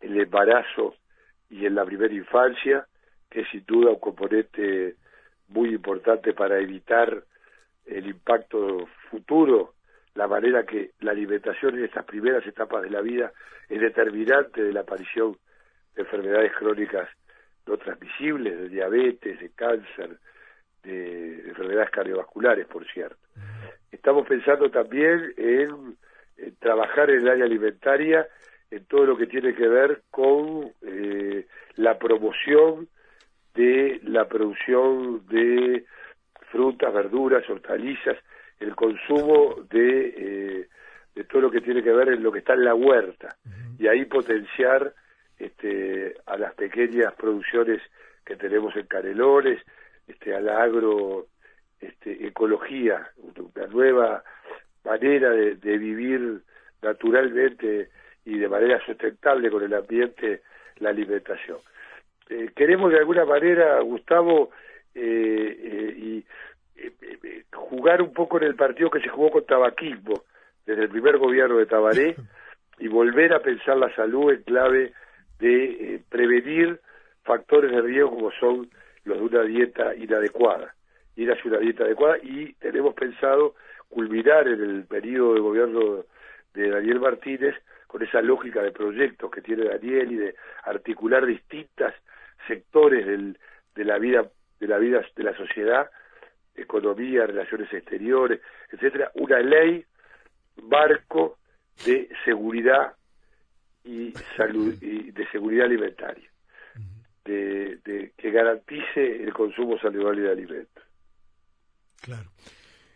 en 0.01 0.11
el 0.11 0.21
embarazo 0.21 0.93
y 1.49 1.65
en 1.65 1.73
la 1.73 1.83
primera 1.83 2.13
infancia, 2.13 2.85
que 3.27 3.41
es 3.41 3.47
sin 3.49 3.65
duda 3.65 3.89
un 3.89 3.99
componente 3.99 4.97
muy 5.47 5.69
importante 5.69 6.33
para 6.33 6.59
evitar 6.59 7.23
el 7.87 8.05
impacto 8.05 8.87
futuro, 9.09 9.73
la 10.15 10.27
manera 10.27 10.65
que 10.65 10.91
la 11.01 11.11
alimentación 11.11 11.77
en 11.77 11.85
estas 11.85 12.05
primeras 12.05 12.45
etapas 12.47 12.81
de 12.81 12.89
la 12.89 13.01
vida 13.01 13.31
es 13.69 13.79
determinante 13.79 14.63
de 14.63 14.73
la 14.73 14.81
aparición 14.81 15.37
de 15.95 16.01
enfermedades 16.01 16.53
crónicas 16.57 17.09
no 17.67 17.77
transmisibles, 17.77 18.57
de 18.57 18.69
diabetes, 18.69 19.39
de 19.39 19.49
cáncer, 19.51 20.17
de 20.83 21.39
enfermedades 21.49 21.89
cardiovasculares, 21.89 22.67
por 22.67 22.85
cierto. 22.87 23.17
Estamos 23.91 24.27
pensando 24.27 24.69
también 24.69 25.33
en, 25.35 25.97
trabajar 26.59 27.09
en 27.09 27.21
el 27.21 27.29
área 27.29 27.45
alimentaria 27.45 28.27
en 28.69 28.85
todo 28.85 29.05
lo 29.05 29.17
que 29.17 29.27
tiene 29.27 29.53
que 29.55 29.67
ver 29.67 30.03
con 30.11 30.71
eh, 30.81 31.47
la 31.75 31.97
promoción 31.97 32.87
de 33.53 33.99
la 34.03 34.27
producción 34.27 35.25
de 35.27 35.85
frutas, 36.51 36.93
verduras, 36.93 37.49
hortalizas, 37.49 38.17
el 38.59 38.75
consumo 38.75 39.55
de, 39.69 40.13
eh, 40.17 40.67
de 41.15 41.23
todo 41.25 41.43
lo 41.43 41.51
que 41.51 41.61
tiene 41.61 41.83
que 41.83 41.91
ver 41.91 42.09
en 42.09 42.23
lo 42.23 42.31
que 42.31 42.39
está 42.39 42.53
en 42.53 42.65
la 42.65 42.75
huerta 42.75 43.35
y 43.77 43.87
ahí 43.87 44.05
potenciar 44.05 44.93
este, 45.37 46.15
a 46.25 46.37
las 46.37 46.53
pequeñas 46.53 47.13
producciones 47.15 47.81
que 48.25 48.35
tenemos 48.35 48.75
en 48.75 48.87
Canelones, 48.87 49.61
este, 50.07 50.35
a 50.35 50.39
la 50.39 50.63
agro 50.63 51.27
este, 51.79 52.25
ecología, 52.25 53.09
una 53.55 53.67
nueva 53.67 54.23
manera 54.83 55.29
de, 55.31 55.55
de 55.55 55.77
vivir 55.77 56.41
naturalmente 56.81 57.89
y 58.23 58.37
de 58.37 58.49
manera 58.49 58.79
sustentable 58.85 59.49
con 59.49 59.63
el 59.63 59.73
ambiente 59.73 60.41
la 60.77 60.89
alimentación. 60.89 61.57
Eh, 62.29 62.51
queremos 62.55 62.91
de 62.91 62.99
alguna 62.99 63.25
manera, 63.25 63.79
Gustavo, 63.81 64.49
eh, 64.93 65.57
eh, 65.61 65.93
y 65.97 66.25
jugar 67.51 68.01
un 68.01 68.13
poco 68.13 68.37
en 68.37 68.43
el 68.43 68.55
partido 68.55 68.89
que 68.89 69.01
se 69.01 69.09
jugó 69.09 69.31
con 69.31 69.45
tabaquismo 69.45 70.23
desde 70.65 70.83
el 70.83 70.89
primer 70.89 71.17
gobierno 71.17 71.57
de 71.57 71.65
Tabaré 71.65 72.15
y 72.79 72.87
volver 72.87 73.33
a 73.33 73.39
pensar 73.39 73.77
la 73.77 73.93
salud 73.95 74.31
en 74.31 74.43
clave 74.43 74.93
de 75.39 76.01
prevenir 76.09 76.79
factores 77.23 77.71
de 77.71 77.81
riesgo 77.81 78.11
como 78.11 78.31
son 78.31 78.69
los 79.03 79.17
de 79.17 79.23
una 79.23 79.43
dieta 79.43 79.95
inadecuada, 79.95 80.73
ir 81.15 81.31
hacia 81.31 81.51
una 81.51 81.59
dieta 81.59 81.83
adecuada 81.83 82.17
y 82.21 82.53
tenemos 82.53 82.93
pensado 82.93 83.55
culminar 83.89 84.47
en 84.47 84.61
el 84.61 84.83
periodo 84.85 85.35
de 85.35 85.39
gobierno 85.39 86.03
de 86.53 86.69
Daniel 86.69 86.99
Martínez 86.99 87.55
con 87.87 88.01
esa 88.03 88.21
lógica 88.21 88.61
de 88.61 88.71
proyectos 88.71 89.29
que 89.31 89.41
tiene 89.41 89.65
Daniel 89.65 90.11
y 90.11 90.15
de 90.15 90.35
articular 90.63 91.25
distintas 91.25 91.93
sectores 92.47 93.05
del, 93.05 93.37
de 93.75 93.85
la 93.85 93.97
vida 93.97 94.25
de 94.59 94.67
la 94.67 94.77
vida 94.77 95.01
de 95.15 95.23
la 95.23 95.35
sociedad, 95.35 95.89
economía, 96.55 97.25
relaciones 97.25 97.71
exteriores, 97.73 98.41
etcétera, 98.71 99.11
una 99.15 99.39
ley 99.39 99.85
marco 100.63 101.37
de 101.85 102.09
seguridad 102.23 102.95
y 103.83 104.13
salud 104.35 104.81
y 104.81 105.11
de 105.11 105.27
seguridad 105.29 105.65
alimentaria, 105.65 106.29
de, 107.23 107.77
de 107.83 108.13
que 108.17 108.31
garantice 108.31 109.23
el 109.23 109.33
consumo 109.33 109.77
saludable 109.79 110.21
de 110.21 110.31
alimentos. 110.31 110.83
Claro. 112.01 112.31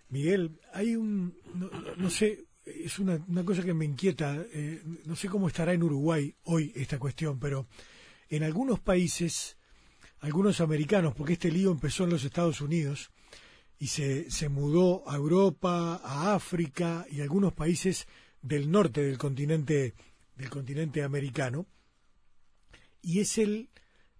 Miguel, 0.09 0.59
hay 0.73 0.95
un, 0.95 1.35
no, 1.97 2.09
sé, 2.09 2.45
es 2.65 2.97
una, 2.97 3.19
una, 3.27 3.43
cosa 3.43 3.63
que 3.63 3.73
me 3.73 3.85
inquieta, 3.85 4.43
eh, 4.53 4.81
no 5.05 5.15
sé 5.15 5.27
cómo 5.27 5.47
estará 5.47 5.73
en 5.73 5.83
Uruguay 5.83 6.33
hoy 6.45 6.71
esta 6.75 6.97
cuestión, 6.97 7.39
pero 7.39 7.67
en 8.29 8.43
algunos 8.43 8.79
países, 8.79 9.57
algunos 10.21 10.61
americanos, 10.61 11.13
porque 11.15 11.33
este 11.33 11.51
lío 11.51 11.71
empezó 11.71 12.05
en 12.05 12.09
los 12.09 12.23
Estados 12.23 12.61
Unidos 12.61 13.11
y 13.79 13.87
se, 13.87 14.29
se 14.29 14.49
mudó 14.49 15.09
a 15.09 15.15
Europa, 15.15 16.01
a 16.03 16.35
África 16.35 17.05
y 17.09 17.21
algunos 17.21 17.53
países 17.53 18.07
del 18.41 18.69
norte 18.69 19.01
del 19.01 19.17
continente, 19.17 19.95
del 20.35 20.49
continente 20.49 21.01
americano, 21.01 21.65
y 23.01 23.21
es 23.21 23.37
el, 23.37 23.69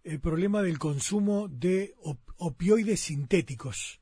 el 0.06 0.22
problema 0.22 0.62
del 0.64 0.80
consumo 0.80 1.50
de 1.50 1.94
opioides 2.38 3.02
sintéticos, 3.02 4.00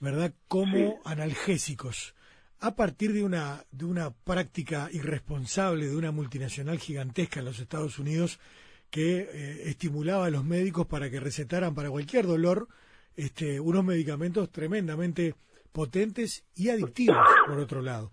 ¿verdad? 0.00 0.34
Como 0.48 1.00
analgésicos. 1.04 2.14
A 2.58 2.74
partir 2.74 3.12
de 3.12 3.22
una, 3.22 3.66
de 3.70 3.84
una 3.84 4.14
práctica 4.14 4.88
irresponsable 4.90 5.88
de 5.88 5.96
una 5.96 6.10
multinacional 6.10 6.78
gigantesca 6.78 7.40
en 7.40 7.46
los 7.46 7.58
Estados 7.58 7.98
Unidos 7.98 8.40
que 8.88 9.28
eh, 9.30 9.68
estimulaba 9.68 10.24
a 10.24 10.30
los 10.30 10.44
médicos 10.44 10.86
para 10.86 11.10
que 11.10 11.20
recetaran 11.20 11.74
para 11.74 11.90
cualquier 11.90 12.26
dolor 12.26 12.68
este, 13.16 13.58
unos 13.58 13.84
medicamentos 13.84 14.50
tremendamente 14.50 15.34
potentes 15.72 16.44
y 16.54 16.70
adictivos, 16.70 17.16
por 17.46 17.58
otro 17.58 17.82
lado. 17.82 18.10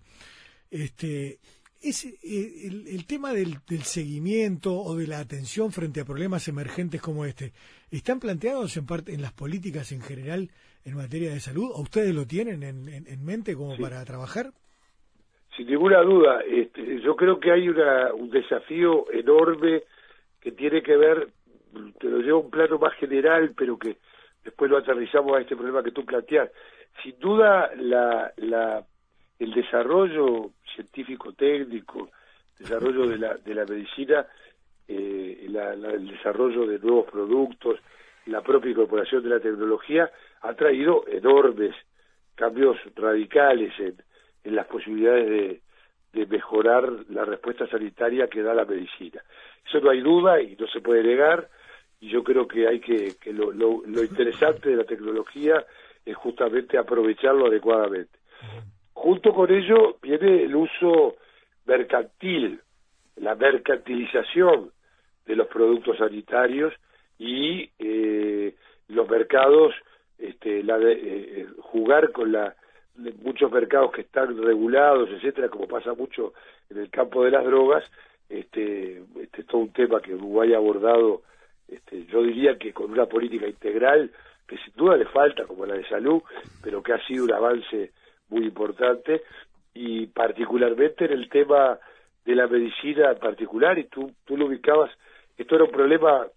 Este, 0.70 1.40
es 1.82 2.06
eh, 2.06 2.68
el, 2.88 3.06
tema 3.06 3.34
del, 3.34 3.58
seguimiento 3.84 4.74
o 4.74 4.96
de 4.96 5.08
la 5.08 5.20
atención 5.20 5.72
frente 5.72 6.02
a 6.02 6.06
problemas 6.06 6.48
emergentes 6.48 7.02
como 7.02 7.26
este, 7.26 7.52
¿están 7.92 8.20
planteados 8.20 8.78
en 8.78 8.86
parte 8.86 9.14
en 9.14 9.22
las 9.22 9.34
políticas 9.34 9.92
en 9.92 10.02
general 10.02 10.50
en 10.86 10.96
materia 10.96 11.32
de 11.32 11.40
salud? 11.40 11.70
¿O 11.74 11.82
ustedes 11.82 12.16
lo 12.16 12.26
tienen 12.26 12.64
en, 12.64 13.26
mente 13.26 13.56
como 13.56 13.78
para 13.78 14.04
trabajar? 14.06 14.52
Sin 15.56 15.68
ninguna 15.68 16.02
duda, 16.02 16.42
este, 16.50 17.02
yo 17.02 17.16
creo 17.16 17.40
que 17.40 17.52
hay 17.52 17.70
una, 17.70 18.14
un 18.14 18.30
desafío 18.30 19.12
enorme 19.12 19.84
que 20.40 20.52
tiene 20.52 20.82
que 20.82 20.98
ver, 20.98 21.30
te 22.00 22.08
lo 22.08 22.20
llevo 22.20 22.40
a 22.40 22.42
un 22.44 22.50
plano 22.50 22.80
más 22.80 22.94
general, 22.96 23.54
pero 23.56 23.78
que 23.78 23.98
después 24.44 24.70
lo 24.70 24.78
aterrizamos 24.78 25.38
a 25.38 25.42
este 25.42 25.56
problema 25.56 25.84
que 25.84 25.92
tú 25.92 26.06
planteas. 26.06 26.50
Sin 27.02 27.20
duda, 27.20 27.72
la, 27.76 28.34
el 29.40 29.54
desarrollo 29.54 30.52
científico-técnico, 30.76 32.10
desarrollo 32.60 33.08
de 33.08 33.18
la, 33.18 33.34
de 33.36 33.56
la 33.56 33.66
medicina, 33.66 34.26
eh, 34.88 35.46
el 35.46 36.08
desarrollo 36.08 36.68
de 36.68 36.80
nuevos 36.80 37.10
productos, 37.10 37.80
la 38.26 38.42
propia 38.42 38.72
incorporación 38.72 39.24
de 39.24 39.30
la 39.30 39.40
tecnología, 39.40 40.12
ha 40.42 40.54
traído 40.54 41.06
enormes 41.08 41.76
cambios 42.36 42.78
radicales 42.96 43.74
en, 43.80 44.56
las 44.56 44.68
posibilidades 44.68 45.30
de, 45.30 45.62
de 46.14 46.26
mejorar 46.26 46.90
la 47.10 47.26
respuesta 47.26 47.68
sanitaria 47.68 48.28
que 48.28 48.42
da 48.42 48.54
la 48.54 48.66
medicina. 48.66 49.22
Eso 49.66 49.80
no 49.80 49.90
hay 49.90 50.02
duda 50.02 50.42
y 50.42 50.56
no 50.56 50.68
se 50.68 50.82
puede 50.82 51.04
negar, 51.04 51.50
y 52.04 52.10
yo 52.10 52.22
creo 52.22 52.46
que 52.50 52.68
hay 52.68 52.82
que, 52.82 53.16
que 53.16 53.32
lo, 53.32 53.54
lo, 53.54 54.04
interesante 54.04 54.70
de 54.70 54.76
la 54.76 54.84
tecnología 54.84 55.66
es 56.06 56.18
justamente 56.18 56.78
aprovecharlo 56.78 57.48
adecuadamente. 57.48 58.20
junto 58.92 59.34
con 59.34 59.50
ello 59.50 59.96
viene 60.02 60.44
el 60.44 60.54
uso 60.54 61.16
mercantil, 61.66 62.60
la 63.16 63.36
mercantilización 63.36 64.72
de 65.26 65.36
los 65.38 65.48
productos 65.48 65.98
sanitarios 65.98 66.74
y 67.18 67.70
eh, 67.80 68.54
los 68.90 69.10
mercados, 69.10 69.74
este, 70.18 70.62
la 70.62 70.78
de, 70.78 70.92
eh, 70.92 71.48
jugar 71.62 72.12
con 72.12 72.34
la 72.34 72.54
muchos 73.24 73.50
mercados 73.50 73.94
que 73.94 74.02
están 74.02 74.38
regulados, 74.44 75.10
etcétera, 75.10 75.48
como 75.48 75.68
pasa 75.68 75.94
mucho 75.94 76.34
en 76.70 76.80
el 76.80 76.90
campo 76.90 77.24
de 77.24 77.32
las 77.32 77.46
drogas, 77.46 77.84
este, 78.28 79.04
este 79.22 79.42
es 79.42 79.48
todo 79.48 79.62
un 79.62 79.72
tema 79.72 80.02
que 80.02 80.14
Uruguay 80.14 80.54
ha 80.54 80.58
abordado, 80.58 81.24
yo 82.14 82.22
diría 82.22 82.58
que 82.60 82.72
con 82.74 82.92
una 82.92 83.08
política 83.08 83.48
integral 83.48 84.12
que 84.48 84.58
sin 84.58 84.74
duda 84.76 84.98
le 84.98 85.06
falta, 85.06 85.46
como 85.46 85.66
la 85.66 85.74
de 85.74 85.88
salud, 85.88 86.22
pero 86.62 86.84
que 86.84 86.94
ha 86.94 87.04
sido 87.08 87.26
un 87.26 87.34
avance 87.34 87.92
muy 88.30 88.46
importante, 88.46 89.24
y 89.74 90.06
particularmente 90.08 91.06
en 91.06 91.14
el 91.14 91.28
tema 91.28 91.80
de 92.24 92.36
la 92.36 92.46
medicina 92.46 93.12
en 93.12 93.18
particular, 93.18 93.80
y 93.80 93.86
tú, 93.86 94.12
tú 94.26 94.38
lo 94.38 94.46
ubicabas, 94.46 94.92
esto 95.38 95.56
era 95.56 95.64
un 95.64 95.72
problema, 95.72 96.28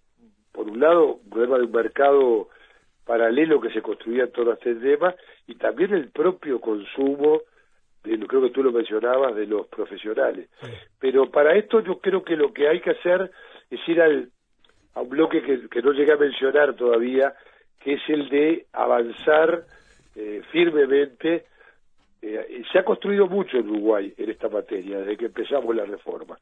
por 0.50 0.66
un 0.66 0.80
lado, 0.80 1.16
un 1.16 1.28
problema 1.28 1.58
de 1.58 1.64
un 1.64 1.72
mercado 1.72 2.48
paralelo 3.04 3.60
que 3.60 3.70
se 3.70 3.82
construía 3.82 4.24
en 4.24 4.32
todo 4.32 4.54
este 4.54 4.76
tema, 4.76 5.14
y 5.46 5.56
también 5.56 5.92
el 5.92 6.08
propio 6.10 6.58
consumo, 6.58 7.42
de, 8.02 8.18
creo 8.26 8.40
que 8.40 8.50
tú 8.50 8.62
lo 8.62 8.72
mencionabas, 8.72 9.34
de 9.34 9.46
los 9.46 9.66
profesionales. 9.66 10.48
Pero 10.98 11.30
para 11.30 11.54
esto 11.54 11.80
yo 11.80 11.98
creo 11.98 12.24
que 12.24 12.36
lo 12.36 12.54
que 12.54 12.66
hay 12.66 12.80
que 12.80 12.92
hacer 12.92 13.30
es 13.68 13.80
ir 13.88 14.00
al, 14.00 14.30
a 14.96 15.02
un 15.02 15.10
bloque 15.10 15.42
que, 15.42 15.82
no 15.82 15.92
llegué 15.92 16.12
a 16.12 16.16
mencionar 16.16 16.74
todavía, 16.74 17.34
que 17.78 17.94
es 17.94 18.00
el 18.08 18.30
de 18.30 18.66
avanzar 18.72 19.64
eh, 20.14 20.42
firmemente. 20.50 21.44
Eh, 22.22 22.62
se 22.72 22.78
ha 22.78 22.84
construido 22.84 23.26
mucho 23.26 23.58
en 23.58 23.68
Uruguay 23.68 24.14
en 24.16 24.30
esta 24.30 24.48
materia 24.48 25.00
desde 25.00 25.18
que 25.18 25.26
empezamos 25.26 25.76
la 25.76 25.84
reforma, 25.84 26.38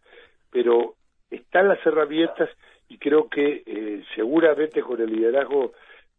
pero 0.51 0.95
están 1.29 1.67
las 1.67 1.85
herramientas 1.85 2.49
y 2.89 2.97
creo 2.99 3.29
que 3.29 3.65
eh, 3.67 4.05
seguramente 4.15 4.83
con 4.83 5.01
el 5.01 5.11
liderazgo 5.11 5.73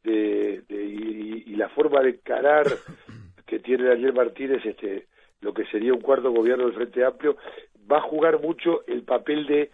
de, 0.03 0.61
y, 0.69 1.55
la 1.55 1.69
forma 1.69 2.01
de 2.01 2.09
encarar 2.09 2.65
que 3.47 3.59
tiene 3.59 3.85
Daniel 3.85 4.13
Martínez 4.13 4.63
este 4.65 5.07
lo 5.39 5.53
que 5.53 5.65
sería 5.67 5.93
un 5.93 6.01
cuarto 6.01 6.31
gobierno 6.31 6.65
del 6.65 6.75
Frente 6.75 7.05
Amplio 7.05 7.37
va 7.89 7.99
a 7.99 8.01
jugar 8.01 8.41
mucho 8.41 8.83
el 8.87 9.03
papel 9.03 9.47
de 9.47 9.71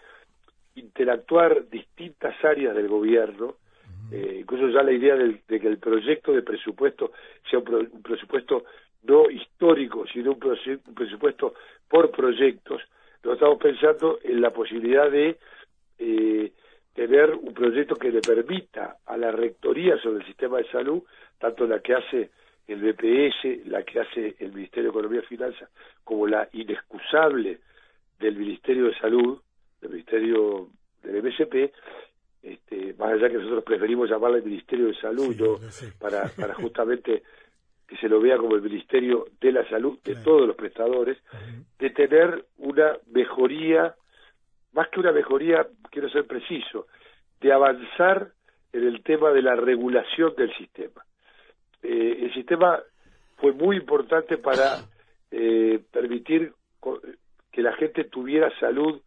interactuar 0.76 1.70
distintas 1.70 2.36
áreas 2.44 2.76
del 2.76 2.88
gobierno 2.88 3.56
eh, 4.12 4.40
incluso 4.42 4.68
ya 4.68 4.84
la 4.84 4.92
idea 4.92 5.16
de 5.16 5.60
que 5.60 5.68
el 5.68 5.78
proyecto 5.78 6.34
de 6.34 6.42
presupuesto 6.42 7.14
sea 7.50 7.60
un, 7.60 8.02
presupuesto 8.02 8.66
no 9.04 9.30
histórico, 9.30 10.06
sino 10.08 10.34
un, 10.34 10.94
presupuesto 10.94 11.54
por 11.88 12.12
proyectos. 12.12 12.82
Lo 13.24 13.34
estamos 13.34 13.58
pensando 13.58 14.20
en 14.22 14.42
la 14.42 14.52
posibilidad 14.52 15.10
de 15.10 15.38
eh, 15.98 16.52
tener 16.94 17.32
un 17.32 17.54
proyecto 17.54 17.96
que 17.96 18.12
le 18.12 18.20
permita 18.20 18.98
a 19.06 19.16
la 19.16 19.32
rectoría 19.32 19.98
sobre 19.98 20.20
el 20.20 20.26
sistema 20.26 20.58
de 20.58 20.70
salud, 20.70 21.04
tanto 21.40 21.66
la 21.66 21.80
que 21.80 21.94
hace 21.94 22.32
el 22.68 22.82
BPS, 22.82 23.66
la 23.68 23.84
que 23.84 24.02
hace 24.02 24.36
el 24.40 24.52
Ministerio 24.52 24.92
de 24.92 25.00
Economía 25.00 25.22
y 25.24 25.28
Finanzas, 25.28 25.70
como 26.04 26.28
la 26.28 26.50
inexcusable 26.52 27.60
del 28.20 28.36
Ministerio 28.36 28.88
de 28.88 29.00
Salud, 29.00 29.40
del 29.82 29.92
Ministerio 29.92 30.70
del 31.04 31.24
MSP, 31.24 31.74
este, 32.44 32.94
más 32.98 33.14
allá 33.14 33.30
que 33.30 33.38
nosotros 33.38 33.64
preferimos 33.64 34.10
llamarle 34.10 34.40
el 34.40 34.46
Ministerio 34.46 34.88
de 34.88 34.96
Salud, 34.96 35.36
para, 36.00 36.30
para 36.38 36.54
justamente 36.56 37.24
que 37.88 37.98
se 37.98 38.08
lo 38.08 38.22
vea 38.22 38.38
como 38.38 38.56
el 38.56 38.62
Ministerio 38.62 39.26
de 39.42 39.52
la 39.52 39.68
Salud 39.70 40.00
de 40.04 40.16
todos 40.16 40.48
los 40.48 40.56
prestadores, 40.56 41.18
de 41.78 41.90
tener 41.90 42.46
una 42.58 42.98
mejoría, 43.12 43.96
más 44.74 44.88
que 44.90 45.02
una 45.02 45.12
mejoría, 45.12 45.68
quiero 45.90 46.10
ser 46.10 46.26
preciso, 46.26 46.88
de 47.42 47.52
avanzar 47.52 48.32
en 48.72 48.88
el 48.88 49.04
tema 49.04 49.32
de 49.32 49.42
la 49.42 49.56
regulación 49.56 50.34
del 50.36 50.56
sistema. 50.56 51.04
Eh, 51.84 52.20
el 52.22 52.34
sistema 52.34 52.80
fue 53.38 53.52
muy 53.52 53.76
importante 53.76 54.38
para 54.38 54.78
eh, 55.32 55.80
permitir 55.92 56.54
que 57.52 57.62
la 57.62 57.74
gente 57.74 58.06
tuviera 58.06 58.50
salud 58.60 59.02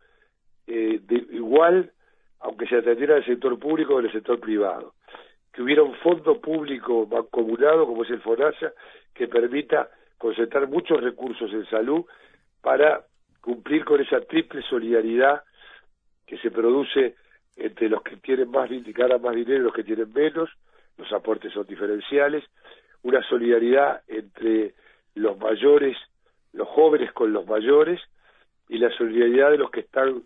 eh, 0.67 1.01
de 1.03 1.15
igual 1.37 1.91
aunque 2.45 2.67
se 2.67 2.77
atendiera 2.77 3.17
el 3.17 3.25
sector 3.25 3.59
público 3.59 3.95
o 3.95 4.01
el 4.01 4.13
sector 4.13 4.39
privado. 4.39 4.95
Que 5.51 5.63
hubiera 5.63 5.83
un 5.83 5.95
fondo 5.97 6.41
público 6.41 7.07
mancomunado, 7.11 7.87
como 7.87 8.05
es 8.05 8.11
el 8.11 8.21
FONASA, 8.21 8.73
que 9.15 9.29
permita 9.29 9.89
concentrar 10.19 10.69
muchos 10.69 11.03
recursos 11.03 11.51
en 11.53 11.65
salud 11.71 12.05
para 12.61 13.07
cumplir 13.41 13.85
con 13.87 14.01
esa 14.01 14.21
triple 14.21 14.63
solidaridad 14.69 15.43
que 16.27 16.37
se 16.39 16.51
produce 16.51 17.15
entre 17.57 17.89
los 17.89 18.03
que 18.03 18.17
tienen 18.19 18.51
más, 18.51 18.69
más 18.71 19.35
dinero 19.35 19.61
y 19.61 19.65
los 19.65 19.75
que 19.75 19.85
tienen 19.85 20.13
menos, 20.13 20.51
los 20.99 21.11
aportes 21.13 21.53
son 21.53 21.67
diferenciales, 21.67 22.45
una 23.03 23.23
solidaridad 23.23 24.03
entre 24.07 24.75
los 25.15 25.39
mayores, 25.39 25.97
los 26.53 26.69
jóvenes 26.69 27.11
con 27.13 27.33
los 27.33 27.47
mayores, 27.47 28.01
y 28.69 28.79
la 28.79 28.91
solidaridad 28.97 29.51
de 29.51 29.59
los 29.59 29.71
que 29.71 29.81
están 29.81 30.23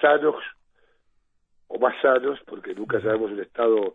sanos 0.00 0.36
o 1.68 1.78
más 1.78 1.94
sanos, 2.00 2.38
porque 2.46 2.74
nunca 2.74 3.00
sabemos 3.00 3.30
el 3.30 3.40
estado 3.40 3.94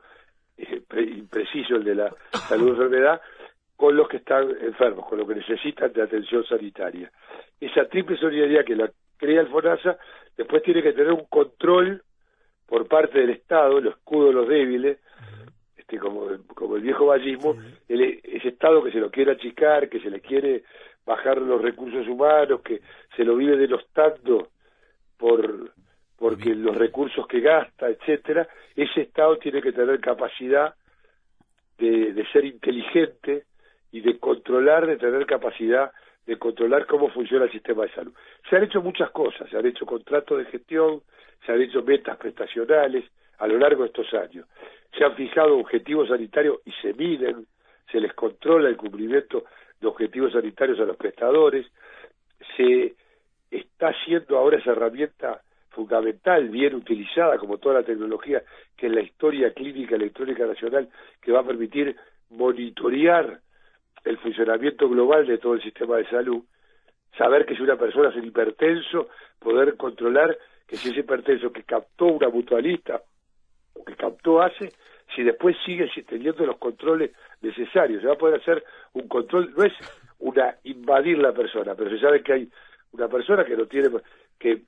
eh, 0.57 0.83
impreciso 1.15 1.75
el 1.75 1.83
de 1.83 1.95
la 1.95 2.15
salud 2.47 2.69
enfermedad, 2.69 3.21
con 3.75 3.95
los 3.95 4.07
que 4.07 4.17
están 4.17 4.49
enfermos, 4.61 5.07
con 5.07 5.17
los 5.17 5.27
que 5.27 5.35
necesitan 5.35 5.91
de 5.91 6.03
atención 6.03 6.45
sanitaria. 6.45 7.11
Esa 7.59 7.85
triple 7.85 8.17
solidaridad 8.17 8.63
que 8.63 8.75
la 8.75 8.91
crea 9.17 9.41
el 9.41 9.47
FONASA, 9.47 9.97
después 10.37 10.61
tiene 10.63 10.83
que 10.83 10.93
tener 10.93 11.11
un 11.11 11.25
control 11.25 12.03
por 12.67 12.87
parte 12.87 13.19
del 13.19 13.31
Estado, 13.31 13.79
el 13.79 13.87
escudo 13.87 14.27
de 14.27 14.33
los 14.33 14.47
débiles, 14.47 14.99
este, 15.75 15.97
como, 15.97 16.27
como 16.55 16.75
el 16.75 16.81
viejo 16.81 17.07
vallismo, 17.07 17.55
ese 17.87 18.47
Estado 18.47 18.83
que 18.83 18.91
se 18.91 18.99
lo 18.99 19.09
quiere 19.09 19.31
achicar, 19.31 19.89
que 19.89 19.99
se 19.99 20.09
le 20.09 20.21
quiere 20.21 20.63
bajar 21.05 21.41
los 21.41 21.61
recursos 21.61 22.07
humanos, 22.07 22.61
que 22.61 22.81
se 23.15 23.23
lo 23.23 23.35
vive 23.35 23.57
denostando 23.57 24.49
por 25.23 25.71
porque 26.17 26.53
los 26.53 26.75
recursos 26.75 27.25
que 27.27 27.39
gasta, 27.39 27.87
etcétera, 27.87 28.45
ese 28.75 29.03
Estado 29.03 29.37
tiene 29.37 29.61
que 29.61 29.71
tener 29.71 30.01
capacidad 30.01 30.73
de, 31.77 32.11
de, 32.11 32.25
ser 32.31 32.43
inteligente 32.43 33.45
y 33.93 34.01
de 34.01 34.19
controlar, 34.19 34.85
de 34.85 34.97
tener 34.97 35.25
capacidad 35.25 35.91
de 36.25 36.37
controlar 36.37 36.85
cómo 36.87 37.09
funciona 37.09 37.45
el 37.45 37.51
sistema 37.51 37.83
de 37.83 37.93
salud. 37.93 38.13
Se 38.49 38.57
han 38.57 38.63
hecho 38.63 38.81
muchas 38.81 39.11
cosas, 39.11 39.49
se 39.49 39.57
han 39.57 39.65
hecho 39.65 39.85
contratos 39.85 40.39
de 40.39 40.45
gestión, 40.45 41.01
se 41.45 41.53
han 41.53 41.61
hecho 41.61 41.83
metas 41.83 42.17
prestacionales 42.17 43.05
a 43.37 43.47
lo 43.47 43.57
largo 43.57 43.83
de 43.83 43.87
estos 43.87 44.13
años, 44.13 44.45
se 44.97 45.05
han 45.05 45.15
fijado 45.15 45.57
objetivos 45.57 46.09
sanitarios 46.09 46.59
y 46.65 46.71
se 46.81 46.93
miden, 46.93 47.45
se 47.89 48.01
les 48.01 48.13
controla 48.13 48.67
el 48.67 48.75
cumplimiento 48.75 49.45
de 49.79 49.87
objetivos 49.87 50.33
sanitarios 50.33 50.79
a 50.81 50.85
los 50.85 50.97
prestadores, 50.97 51.65
se 52.57 52.95
está 53.57 53.89
haciendo 53.89 54.37
ahora 54.37 54.57
esa 54.57 54.71
herramienta 54.71 55.41
fundamental, 55.69 56.49
bien 56.49 56.75
utilizada, 56.75 57.37
como 57.37 57.57
toda 57.57 57.75
la 57.75 57.83
tecnología 57.83 58.43
que 58.75 58.87
es 58.87 58.93
la 58.93 59.01
historia 59.01 59.53
clínica 59.53 59.95
electrónica 59.95 60.45
nacional, 60.45 60.89
que 61.21 61.31
va 61.31 61.41
a 61.41 61.45
permitir 61.45 61.95
monitorear 62.29 63.39
el 64.03 64.17
funcionamiento 64.17 64.89
global 64.89 65.25
de 65.25 65.37
todo 65.37 65.53
el 65.55 65.63
sistema 65.63 65.97
de 65.97 66.09
salud, 66.09 66.43
saber 67.17 67.45
que 67.45 67.55
si 67.55 67.61
una 67.61 67.77
persona 67.77 68.09
es 68.09 68.15
un 68.15 68.25
hipertenso, 68.25 69.09
poder 69.39 69.75
controlar 69.77 70.37
que 70.67 70.77
si 70.77 70.89
ese 70.89 71.01
hipertenso 71.01 71.51
que 71.51 71.63
captó 71.63 72.05
una 72.05 72.29
mutualista 72.29 73.01
o 73.73 73.83
que 73.83 73.95
captó 73.95 74.41
hace, 74.41 74.73
si 75.15 75.23
después 75.23 75.55
sigue 75.65 75.89
teniendo 76.07 76.45
los 76.45 76.57
controles 76.57 77.11
necesarios, 77.41 78.01
se 78.01 78.07
va 78.07 78.13
a 78.13 78.17
poder 78.17 78.41
hacer 78.41 78.63
un 78.93 79.07
control, 79.07 79.53
no 79.55 79.63
es 79.63 79.73
una 80.19 80.55
invadir 80.63 81.17
la 81.19 81.33
persona, 81.33 81.75
pero 81.75 81.89
se 81.89 81.99
sabe 81.99 82.23
que 82.23 82.33
hay 82.33 82.49
una 82.93 83.07
persona 83.07 83.43
que 83.43 83.57
no 83.57 83.65
tiene, 83.65 83.89
que 84.39 84.63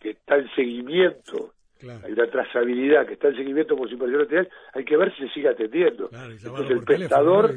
que 0.00 0.10
está 0.10 0.36
en 0.36 0.48
seguimiento, 0.54 1.52
hay 1.82 2.12
una 2.12 2.26
trazabilidad 2.28 3.06
que 3.06 3.14
está 3.14 3.28
en 3.28 3.36
seguimiento 3.36 3.76
por 3.76 3.88
su 3.88 3.94
inversión 3.94 4.22
arterial, 4.22 4.48
hay 4.72 4.84
que 4.84 4.96
ver 4.96 5.14
si 5.14 5.26
se 5.26 5.34
sigue 5.34 5.48
atendiendo. 5.48 6.08
Entonces 6.12 6.70
el 6.70 6.84
prestador, 6.84 7.54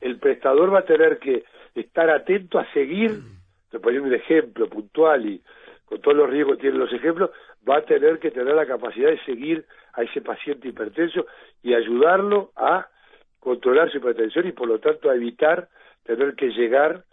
el, 0.00 0.18
prestador 0.18 0.74
va 0.74 0.80
a 0.80 0.84
tener 0.84 1.18
que 1.18 1.44
estar 1.74 2.10
atento 2.10 2.58
a 2.58 2.70
seguir, 2.72 3.20
te 3.70 3.80
poner 3.80 4.00
un 4.02 4.14
ejemplo 4.14 4.68
puntual 4.68 5.26
y 5.26 5.42
con 5.86 6.00
todos 6.00 6.16
los 6.16 6.30
riesgos 6.30 6.56
que 6.56 6.62
tienen 6.62 6.80
los 6.80 6.92
ejemplos, 6.92 7.30
va 7.68 7.78
a 7.78 7.82
tener 7.82 8.18
que 8.18 8.30
tener 8.30 8.54
la 8.54 8.66
capacidad 8.66 9.10
de 9.10 9.22
seguir 9.24 9.64
a 9.94 10.02
ese 10.02 10.20
paciente 10.20 10.68
hipertenso 10.68 11.26
y 11.62 11.74
ayudarlo 11.74 12.52
a 12.56 12.88
controlar 13.40 13.90
su 13.90 13.98
hipertensión 13.98 14.46
y 14.46 14.52
por 14.52 14.68
lo 14.68 14.78
tanto 14.78 15.10
a 15.10 15.14
evitar 15.14 15.68
tener 16.04 16.34
que 16.34 16.48
llegar 16.48 17.04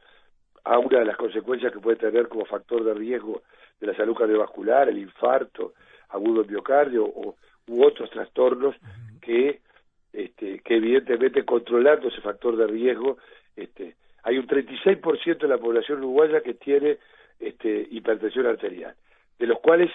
a 0.63 0.77
una 0.77 0.99
de 0.99 1.05
las 1.05 1.17
consecuencias 1.17 1.71
que 1.71 1.79
puede 1.79 1.97
tener 1.97 2.27
como 2.27 2.45
factor 2.45 2.83
de 2.83 2.93
riesgo 2.93 3.41
de 3.79 3.87
la 3.87 3.95
salud 3.95 4.15
cardiovascular, 4.15 4.89
el 4.89 4.97
infarto 4.97 5.73
agudo 6.09 6.41
del 6.41 6.51
miocardio 6.51 7.05
o, 7.05 7.35
u 7.67 7.83
otros 7.83 8.09
trastornos 8.09 8.75
que, 9.21 9.61
este, 10.11 10.59
que 10.59 10.75
evidentemente 10.75 11.45
controlando 11.45 12.07
ese 12.07 12.21
factor 12.21 12.57
de 12.57 12.67
riesgo 12.67 13.17
este, 13.55 13.95
hay 14.23 14.37
un 14.37 14.47
36% 14.47 15.37
de 15.37 15.47
la 15.47 15.57
población 15.57 15.99
uruguaya 15.99 16.41
que 16.41 16.55
tiene 16.55 16.97
este, 17.39 17.87
hipertensión 17.91 18.47
arterial, 18.47 18.95
de 19.37 19.47
los 19.47 19.59
cuales 19.59 19.91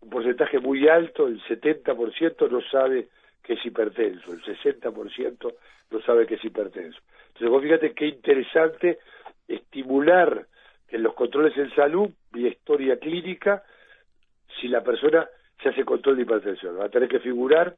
un 0.00 0.10
porcentaje 0.10 0.58
muy 0.58 0.88
alto, 0.88 1.26
el 1.26 1.42
70% 1.42 2.50
no 2.50 2.60
sabe 2.70 3.08
que 3.42 3.54
es 3.54 3.64
hipertenso, 3.64 4.32
el 4.32 4.42
60% 4.42 5.54
no 5.90 6.02
sabe 6.02 6.26
que 6.26 6.34
es 6.34 6.44
hipertenso. 6.44 6.98
Entonces 7.28 7.48
vos 7.48 7.62
fíjate 7.62 7.92
qué 7.92 8.06
interesante 8.06 8.98
estimular 9.54 10.46
en 10.88 11.02
los 11.02 11.14
controles 11.14 11.56
en 11.56 11.74
salud, 11.74 12.10
vía 12.32 12.48
historia 12.48 12.98
clínica, 12.98 13.62
si 14.60 14.68
la 14.68 14.82
persona 14.82 15.28
se 15.62 15.68
hace 15.68 15.84
control 15.84 16.16
de 16.16 16.22
hipertensión. 16.22 16.78
Va 16.78 16.86
a 16.86 16.88
tener 16.88 17.08
que 17.08 17.20
figurar 17.20 17.76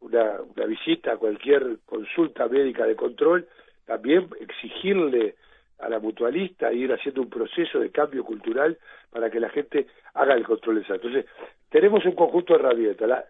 una 0.00 0.38
visita 0.66 1.12
a 1.12 1.16
cualquier 1.16 1.78
consulta 1.84 2.46
médica 2.48 2.86
de 2.86 2.94
control, 2.96 3.46
también 3.84 4.28
exigirle 4.40 5.34
a 5.78 5.88
la 5.88 5.98
mutualista 5.98 6.72
ir 6.72 6.92
haciendo 6.92 7.22
un 7.22 7.30
proceso 7.30 7.78
de 7.78 7.90
cambio 7.90 8.24
cultural 8.24 8.78
para 9.10 9.30
que 9.30 9.40
la 9.40 9.48
gente 9.48 9.86
haga 10.14 10.34
el 10.34 10.44
control 10.44 10.76
de 10.80 10.86
salud. 10.86 11.04
Entonces, 11.04 11.30
tenemos 11.70 12.04
un 12.04 12.12
conjunto 12.12 12.54
de 12.54 12.60
herramientas. 12.60 13.24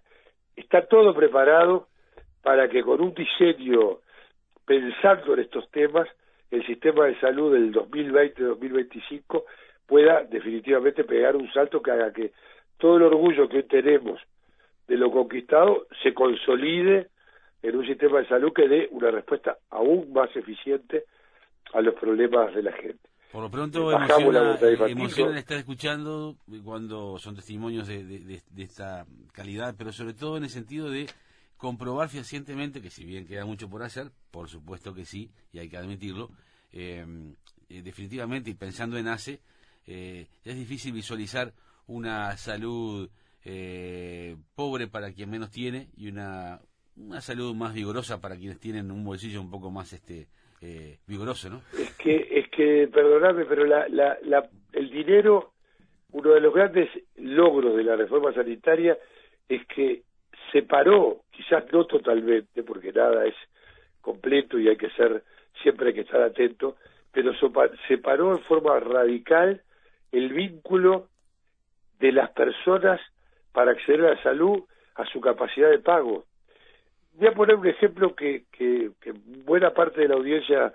está 0.57 0.87
todo 0.87 1.15
preparado 1.15 1.89
para 2.43 2.69
que 2.69 2.83
con 2.83 3.01
un 3.01 3.15
diseño 3.15 3.99
pensando 4.65 5.35
en 5.35 5.41
estos 5.41 5.71
temas, 5.71 6.09
el 6.51 6.67
sistema 6.67 7.07
de 7.07 7.19
salud 7.21 7.53
del 7.53 7.73
2020-2025 7.73 9.45
pueda 9.87 10.25
definitivamente 10.25 11.05
pegar 11.05 11.37
un 11.37 11.51
salto 11.53 11.83
que 11.83 11.91
haga 11.91 12.13
que 12.13 12.33
todo 12.79 12.97
el 12.97 13.03
orgullo 13.05 13.49
que 13.49 13.59
hoy 13.59 13.63
tenemos 13.65 14.21
de 14.87 14.97
lo 14.97 15.11
conquistado 15.11 15.87
se 16.03 16.15
consolide 16.15 17.09
en 17.63 17.77
un 17.77 17.87
sistema 17.87 18.21
de 18.21 18.29
salud 18.29 18.53
que 18.53 18.69
dé 18.69 18.89
una 18.91 19.11
respuesta 19.11 19.59
aún 19.71 20.13
más 20.13 20.35
eficiente 20.37 21.05
a 21.75 21.81
los 21.81 21.95
problemas 21.95 22.55
de 22.55 22.63
la 22.63 22.73
gente. 22.73 23.09
Por 23.33 23.43
lo 23.43 23.51
pronto, 23.51 23.93
emociona, 23.93 25.39
estar 25.39 25.59
escuchando 25.59 26.37
cuando 26.65 27.19
son 27.19 27.35
testimonios 27.35 27.87
de, 27.87 28.03
de, 28.05 28.63
esta 28.63 29.05
calidad, 29.33 29.75
pero 29.77 29.93
sobre 29.93 30.15
todo 30.15 30.39
en 30.39 30.45
el 30.45 30.49
sentido 30.49 30.91
de 30.91 31.07
comprobar 31.59 32.09
fehacientemente 32.09 32.81
que 32.81 32.89
si 32.89 33.05
bien 33.05 33.27
queda 33.27 33.45
mucho 33.45 33.69
por 33.69 33.83
hacer, 33.83 34.11
por 34.31 34.49
supuesto 34.49 34.95
que 34.95 35.05
sí, 35.05 35.31
y 35.53 35.59
hay 35.59 35.69
que 35.69 35.77
admitirlo, 35.77 36.31
eh, 36.73 37.05
eh, 37.69 37.83
definitivamente, 37.83 38.51
y 38.51 38.55
pensando 38.55 38.97
en 38.97 39.09
ACE, 39.09 39.41
eh, 39.87 40.27
es 40.45 40.57
difícil 40.57 40.93
visualizar 40.93 41.53
una 41.87 42.37
salud 42.37 43.11
pobre 44.55 44.89
para 44.89 45.11
quien 45.13 45.31
menos 45.31 45.51
tiene 45.51 45.89
y 45.97 46.09
una, 46.09 46.61
una 46.97 47.23
salud 47.23 47.55
más 47.55 47.73
vigorosa 47.73 48.21
para 48.21 48.37
quienes 48.37 48.61
tienen 48.61 48.91
un 48.91 49.03
bolsillo 49.03 49.41
un 49.41 49.51
poco 49.51 49.71
más 49.71 49.95
este 49.95 50.29
vigoroso, 51.07 51.49
¿no? 51.49 51.63
Es 51.73 51.95
que, 51.95 52.29
es 52.31 52.51
que 52.51 52.89
perdonadme, 52.93 53.47
pero 53.47 53.65
la, 53.65 53.89
la, 53.89 54.19
la, 54.23 54.51
el 54.75 54.91
dinero, 54.91 55.55
uno 56.11 56.35
de 56.35 56.41
los 56.43 56.53
grandes 56.53 56.91
logros 57.17 57.75
de 57.75 57.85
la 57.85 57.97
reforma 57.97 58.35
sanitaria 58.35 58.99
es 59.49 59.67
que 59.75 60.03
separó, 60.53 61.23
quizás 61.31 61.65
no 61.73 61.85
totalmente, 61.85 62.63
porque 62.63 62.93
nada 62.93 63.27
es 63.27 63.35
completo 64.01 64.59
y 64.59 64.69
hay 64.69 64.77
que 64.77 64.91
ser, 64.91 65.23
siempre 65.63 65.89
hay 65.89 65.95
que 65.95 66.01
estar 66.03 66.23
atento, 66.23 66.77
pero 67.13 67.33
separó 67.89 68.33
en 68.33 68.43
forma 68.45 68.79
radical 68.81 69.63
el 70.13 70.33
vínculo 70.33 71.09
de 71.99 72.13
las 72.13 72.31
personas 72.31 73.01
para 73.53 73.73
acceder 73.73 74.05
a 74.05 74.15
la 74.15 74.23
salud 74.23 74.63
a 74.95 75.05
su 75.07 75.21
capacidad 75.21 75.71
de 75.71 75.79
pago. 75.79 76.25
Voy 77.15 77.29
a 77.29 77.33
poner 77.33 77.57
un 77.57 77.67
ejemplo 77.67 78.15
que, 78.15 78.45
que, 78.53 78.91
buena 79.45 79.71
parte 79.71 80.01
de 80.01 80.09
la 80.09 80.15
audiencia 80.15 80.73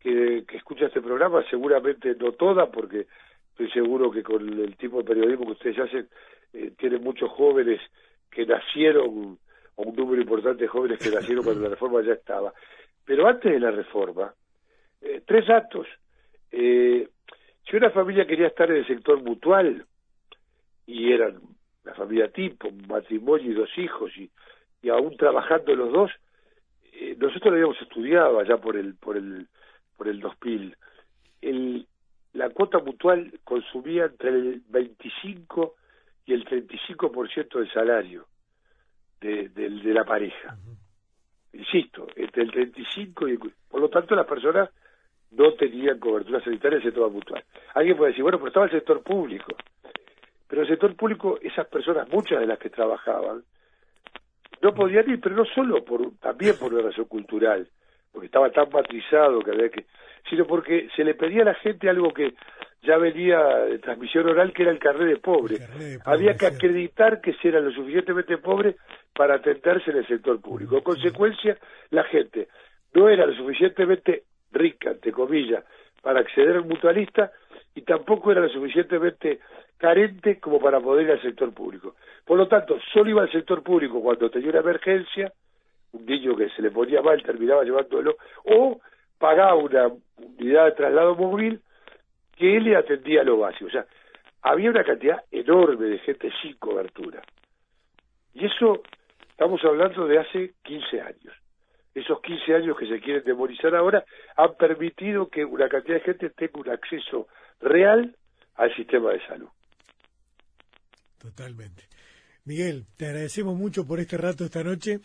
que, 0.00 0.44
que, 0.46 0.56
escucha 0.56 0.86
este 0.86 1.00
programa, 1.00 1.44
seguramente 1.48 2.14
no 2.16 2.32
toda, 2.32 2.70
porque 2.70 3.06
estoy 3.50 3.70
seguro 3.70 4.10
que 4.10 4.22
con 4.22 4.42
el 4.42 4.76
tipo 4.76 4.98
de 4.98 5.04
periodismo 5.04 5.46
que 5.46 5.52
ustedes 5.52 5.78
hacen, 5.78 6.08
eh, 6.52 6.72
tienen 6.76 7.02
muchos 7.02 7.30
jóvenes 7.30 7.80
que 8.34 8.44
nacieron, 8.44 9.38
o 9.76 9.82
un 9.82 9.96
número 9.96 10.20
importante 10.20 10.62
de 10.64 10.68
jóvenes 10.68 10.98
que 10.98 11.10
nacieron 11.10 11.44
cuando 11.44 11.62
la 11.62 11.70
reforma 11.70 12.02
ya 12.02 12.14
estaba. 12.14 12.52
Pero 13.04 13.26
antes 13.26 13.52
de 13.52 13.60
la 13.60 13.70
reforma, 13.70 14.34
eh, 15.00 15.22
tres 15.26 15.46
datos. 15.46 15.86
Eh, 16.50 17.08
si 17.68 17.76
una 17.76 17.90
familia 17.90 18.26
quería 18.26 18.48
estar 18.48 18.70
en 18.70 18.78
el 18.78 18.86
sector 18.86 19.22
mutual, 19.22 19.86
y 20.86 21.12
eran 21.12 21.40
la 21.84 21.94
familia 21.94 22.28
tipo, 22.28 22.68
un 22.68 22.86
matrimonio 22.88 23.50
y 23.50 23.54
dos 23.54 23.70
hijos, 23.78 24.10
y, 24.16 24.30
y 24.82 24.88
aún 24.88 25.16
trabajando 25.16 25.74
los 25.74 25.92
dos, 25.92 26.10
eh, 26.92 27.16
nosotros 27.18 27.46
lo 27.46 27.52
habíamos 27.52 27.80
estudiado 27.82 28.38
allá 28.38 28.56
por 28.58 28.76
el, 28.76 28.94
por 28.94 29.16
el, 29.16 29.48
por 29.96 30.08
el 30.08 30.20
2000. 30.20 30.76
El, 31.42 31.86
la 32.32 32.50
cuota 32.50 32.78
mutual 32.78 33.32
consumía 33.44 34.06
entre 34.06 34.30
el 34.30 34.62
25 34.68 35.74
y 36.26 36.32
el 36.32 36.44
35% 36.44 37.58
del 37.58 37.72
salario 37.72 38.26
de, 39.20 39.48
de, 39.48 39.70
de 39.70 39.94
la 39.94 40.04
pareja. 40.04 40.56
Insisto, 41.52 42.06
entre 42.16 42.42
el 42.42 42.50
35 42.50 43.28
y... 43.28 43.38
Por 43.38 43.80
lo 43.80 43.88
tanto, 43.88 44.14
las 44.14 44.26
personas 44.26 44.70
no 45.32 45.52
tenían 45.54 45.98
cobertura 45.98 46.42
sanitaria 46.42 46.76
en 46.76 46.82
el 46.82 46.88
sector 46.88 47.10
mutual. 47.10 47.44
Alguien 47.74 47.96
puede 47.96 48.10
decir, 48.10 48.22
bueno, 48.22 48.38
pero 48.38 48.48
estaba 48.48 48.66
el 48.66 48.72
sector 48.72 49.02
público. 49.02 49.54
Pero 50.48 50.62
el 50.62 50.68
sector 50.68 50.94
público, 50.96 51.38
esas 51.42 51.66
personas, 51.66 52.08
muchas 52.10 52.40
de 52.40 52.46
las 52.46 52.58
que 52.58 52.70
trabajaban, 52.70 53.42
no 54.62 54.74
podían 54.74 55.08
ir, 55.10 55.20
pero 55.20 55.36
no 55.36 55.44
solo 55.44 55.84
por, 55.84 56.12
también 56.20 56.56
por 56.58 56.72
una 56.72 56.82
razón 56.82 57.06
cultural, 57.06 57.68
porque 58.12 58.26
estaba 58.26 58.50
tan 58.50 58.68
matrizado 58.70 59.40
que 59.40 59.50
había 59.50 59.68
que, 59.68 59.86
sino 60.30 60.46
porque 60.46 60.88
se 60.94 61.04
le 61.04 61.14
pedía 61.14 61.42
a 61.42 61.46
la 61.46 61.54
gente 61.54 61.88
algo 61.88 62.12
que 62.12 62.34
ya 62.84 62.98
venía 62.98 63.38
de 63.40 63.78
transmisión 63.78 64.28
oral, 64.28 64.52
que 64.52 64.62
era 64.62 64.72
el 64.72 64.78
carnet 64.78 65.08
de 65.08 65.16
pobre. 65.16 65.58
había 66.04 66.36
que 66.36 66.46
acreditar 66.46 67.20
que 67.20 67.32
se 67.34 67.48
era 67.48 67.60
lo 67.60 67.72
suficientemente 67.72 68.38
pobre 68.38 68.76
para 69.14 69.36
atenderse 69.36 69.90
en 69.90 69.98
el 69.98 70.06
sector 70.06 70.40
público. 70.40 70.76
En 70.76 70.82
consecuencia, 70.82 71.56
la 71.90 72.04
gente 72.04 72.48
no 72.94 73.08
era 73.08 73.26
lo 73.26 73.34
suficientemente 73.34 74.24
rica, 74.52 74.90
entre 74.90 75.12
comillas, 75.12 75.64
para 76.02 76.20
acceder 76.20 76.56
al 76.56 76.66
mutualista 76.66 77.32
y 77.74 77.82
tampoco 77.82 78.30
era 78.30 78.42
lo 78.42 78.48
suficientemente 78.48 79.40
carente 79.78 80.38
como 80.38 80.60
para 80.60 80.80
poder 80.80 81.06
ir 81.06 81.12
al 81.12 81.22
sector 81.22 81.52
público. 81.52 81.96
Por 82.24 82.38
lo 82.38 82.46
tanto, 82.46 82.78
solo 82.92 83.10
iba 83.10 83.22
al 83.22 83.32
sector 83.32 83.62
público 83.62 84.00
cuando 84.00 84.30
tenía 84.30 84.50
una 84.50 84.60
emergencia, 84.60 85.32
un 85.92 86.06
niño 86.06 86.36
que 86.36 86.50
se 86.50 86.62
le 86.62 86.70
ponía 86.70 87.02
mal 87.02 87.22
terminaba 87.22 87.64
llevándolo, 87.64 88.16
o 88.44 88.80
pagaba 89.18 89.54
una 89.54 89.90
unidad 90.38 90.66
de 90.66 90.72
traslado 90.72 91.14
móvil 91.14 91.60
que 92.36 92.56
él 92.56 92.64
le 92.64 92.76
atendía 92.76 93.22
lo 93.22 93.38
básico. 93.38 93.66
O 93.66 93.70
sea, 93.70 93.86
había 94.42 94.70
una 94.70 94.84
cantidad 94.84 95.22
enorme 95.30 95.86
de 95.86 95.98
gente 96.00 96.30
sin 96.42 96.54
cobertura. 96.56 97.22
Y 98.34 98.46
eso 98.46 98.82
estamos 99.30 99.64
hablando 99.64 100.06
de 100.06 100.18
hace 100.18 100.54
15 100.64 101.00
años. 101.00 101.34
Esos 101.94 102.20
15 102.20 102.54
años 102.54 102.76
que 102.76 102.88
se 102.88 103.00
quieren 103.00 103.22
demonizar 103.24 103.74
ahora 103.74 104.04
han 104.36 104.54
permitido 104.56 105.28
que 105.28 105.44
una 105.44 105.68
cantidad 105.68 105.98
de 105.98 106.04
gente 106.04 106.30
tenga 106.30 106.60
un 106.60 106.68
acceso 106.70 107.28
real 107.60 108.16
al 108.56 108.74
sistema 108.74 109.12
de 109.12 109.24
salud. 109.26 109.48
Totalmente. 111.18 111.84
Miguel, 112.44 112.84
te 112.96 113.06
agradecemos 113.06 113.56
mucho 113.56 113.86
por 113.86 114.00
este 114.00 114.18
rato 114.18 114.44
esta 114.44 114.62
noche. 114.62 114.98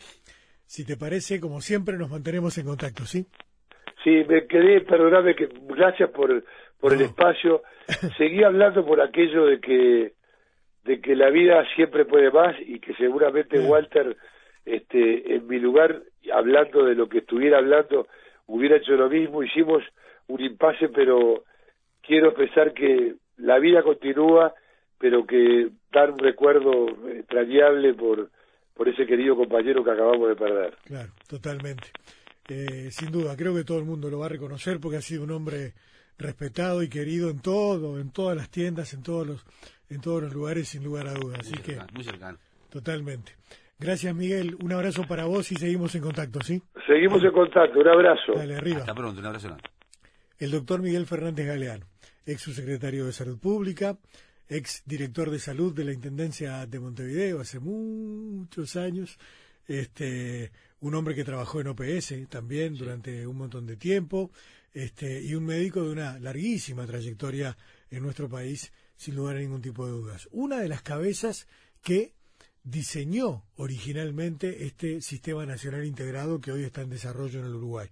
Si 0.66 0.84
te 0.84 0.96
parece, 0.96 1.40
como 1.40 1.60
siempre, 1.60 1.96
nos 1.96 2.10
mantenemos 2.10 2.58
en 2.58 2.66
contacto, 2.66 3.06
¿sí? 3.06 3.26
Sí, 4.04 4.24
me 4.28 4.46
quedé, 4.46 4.82
perdóname, 4.82 5.34
que 5.34 5.48
gracias 5.62 6.10
por, 6.10 6.44
por 6.80 6.94
el 6.94 7.02
espacio. 7.02 7.62
Seguí 8.16 8.42
hablando 8.42 8.84
por 8.84 9.00
aquello 9.00 9.46
de 9.46 9.60
que 9.60 10.12
de 10.84 11.00
que 11.00 11.14
la 11.14 11.28
vida 11.28 11.62
siempre 11.76 12.06
puede 12.06 12.30
más 12.30 12.56
y 12.58 12.80
que 12.80 12.94
seguramente 12.94 13.58
Walter 13.60 14.16
este 14.64 15.34
en 15.34 15.46
mi 15.46 15.58
lugar 15.58 16.02
hablando 16.32 16.84
de 16.84 16.94
lo 16.94 17.08
que 17.08 17.18
estuviera 17.18 17.58
hablando 17.58 18.06
hubiera 18.46 18.76
hecho 18.76 18.92
lo 18.92 19.08
mismo. 19.08 19.42
Hicimos 19.42 19.82
un 20.28 20.40
impasse 20.40 20.88
pero 20.88 21.44
quiero 22.00 22.32
pensar 22.34 22.72
que 22.72 23.14
la 23.36 23.58
vida 23.58 23.82
continúa 23.82 24.54
pero 24.98 25.26
que 25.26 25.68
dar 25.92 26.10
un 26.10 26.18
recuerdo 26.18 26.86
entrañable 27.08 27.94
por 27.94 28.30
por 28.74 28.88
ese 28.88 29.04
querido 29.04 29.36
compañero 29.36 29.84
que 29.84 29.90
acabamos 29.90 30.28
de 30.28 30.36
perder. 30.36 30.74
Claro 30.84 31.12
totalmente. 31.28 31.88
Eh, 32.48 32.90
sin 32.90 33.12
duda 33.12 33.36
creo 33.36 33.54
que 33.54 33.64
todo 33.64 33.78
el 33.78 33.84
mundo 33.84 34.08
lo 34.08 34.18
va 34.18 34.26
a 34.26 34.30
reconocer 34.30 34.80
porque 34.80 34.96
ha 34.96 35.02
sido 35.02 35.24
un 35.24 35.30
hombre 35.32 35.74
respetado 36.20 36.82
y 36.82 36.88
querido 36.88 37.30
en 37.30 37.40
todo, 37.40 37.98
en 37.98 38.10
todas 38.10 38.36
las 38.36 38.50
tiendas, 38.50 38.94
en 38.94 39.02
todos 39.02 39.26
los, 39.26 39.44
en 39.88 40.00
todos 40.00 40.22
los 40.22 40.32
lugares, 40.32 40.68
sin 40.68 40.84
lugar 40.84 41.08
a 41.08 41.14
dudas. 41.14 41.40
Así 41.40 41.54
que, 41.54 41.78
muy 41.92 42.04
cercano. 42.04 42.38
Totalmente. 42.68 43.32
Gracias, 43.78 44.14
Miguel. 44.14 44.56
Un 44.62 44.72
abrazo 44.72 45.06
para 45.08 45.24
vos 45.24 45.50
y 45.50 45.56
seguimos 45.56 45.94
en 45.94 46.02
contacto, 46.02 46.40
¿sí? 46.42 46.62
Seguimos 46.86 47.24
en 47.24 47.32
contacto. 47.32 47.80
Un 47.80 47.88
abrazo. 47.88 48.34
Dale, 48.36 48.56
arriba. 48.56 48.80
Hasta 48.80 48.94
pronto. 48.94 49.20
Un 49.20 49.26
abrazo. 49.26 49.56
El 50.38 50.50
doctor 50.50 50.80
Miguel 50.82 51.06
Fernández 51.06 51.46
Galeano, 51.46 51.86
ex 52.26 52.42
subsecretario 52.42 53.06
de 53.06 53.12
Salud 53.12 53.38
Pública, 53.38 53.98
ex 54.48 54.82
director 54.84 55.30
de 55.30 55.38
salud 55.38 55.74
de 55.74 55.84
la 55.84 55.92
Intendencia 55.92 56.66
de 56.66 56.80
Montevideo 56.80 57.40
hace 57.40 57.58
muchos 57.58 58.76
años, 58.76 59.18
este, 59.66 60.50
un 60.80 60.94
hombre 60.94 61.14
que 61.14 61.24
trabajó 61.24 61.60
en 61.60 61.68
OPS 61.68 62.28
también 62.28 62.74
durante 62.74 63.26
un 63.26 63.36
montón 63.36 63.66
de 63.66 63.76
tiempo, 63.76 64.30
este, 64.72 65.22
y 65.22 65.34
un 65.34 65.44
médico 65.44 65.82
de 65.82 65.90
una 65.90 66.18
larguísima 66.18 66.86
trayectoria 66.86 67.56
en 67.90 68.02
nuestro 68.02 68.28
país, 68.28 68.72
sin 68.96 69.16
lugar 69.16 69.36
a 69.36 69.40
ningún 69.40 69.62
tipo 69.62 69.86
de 69.86 69.92
dudas. 69.92 70.28
Una 70.30 70.60
de 70.60 70.68
las 70.68 70.82
cabezas 70.82 71.46
que 71.82 72.14
diseñó 72.62 73.44
originalmente 73.56 74.66
este 74.66 75.00
sistema 75.00 75.46
nacional 75.46 75.84
integrado 75.84 76.40
que 76.40 76.52
hoy 76.52 76.64
está 76.64 76.82
en 76.82 76.90
desarrollo 76.90 77.40
en 77.40 77.46
el 77.46 77.54
Uruguay. 77.54 77.88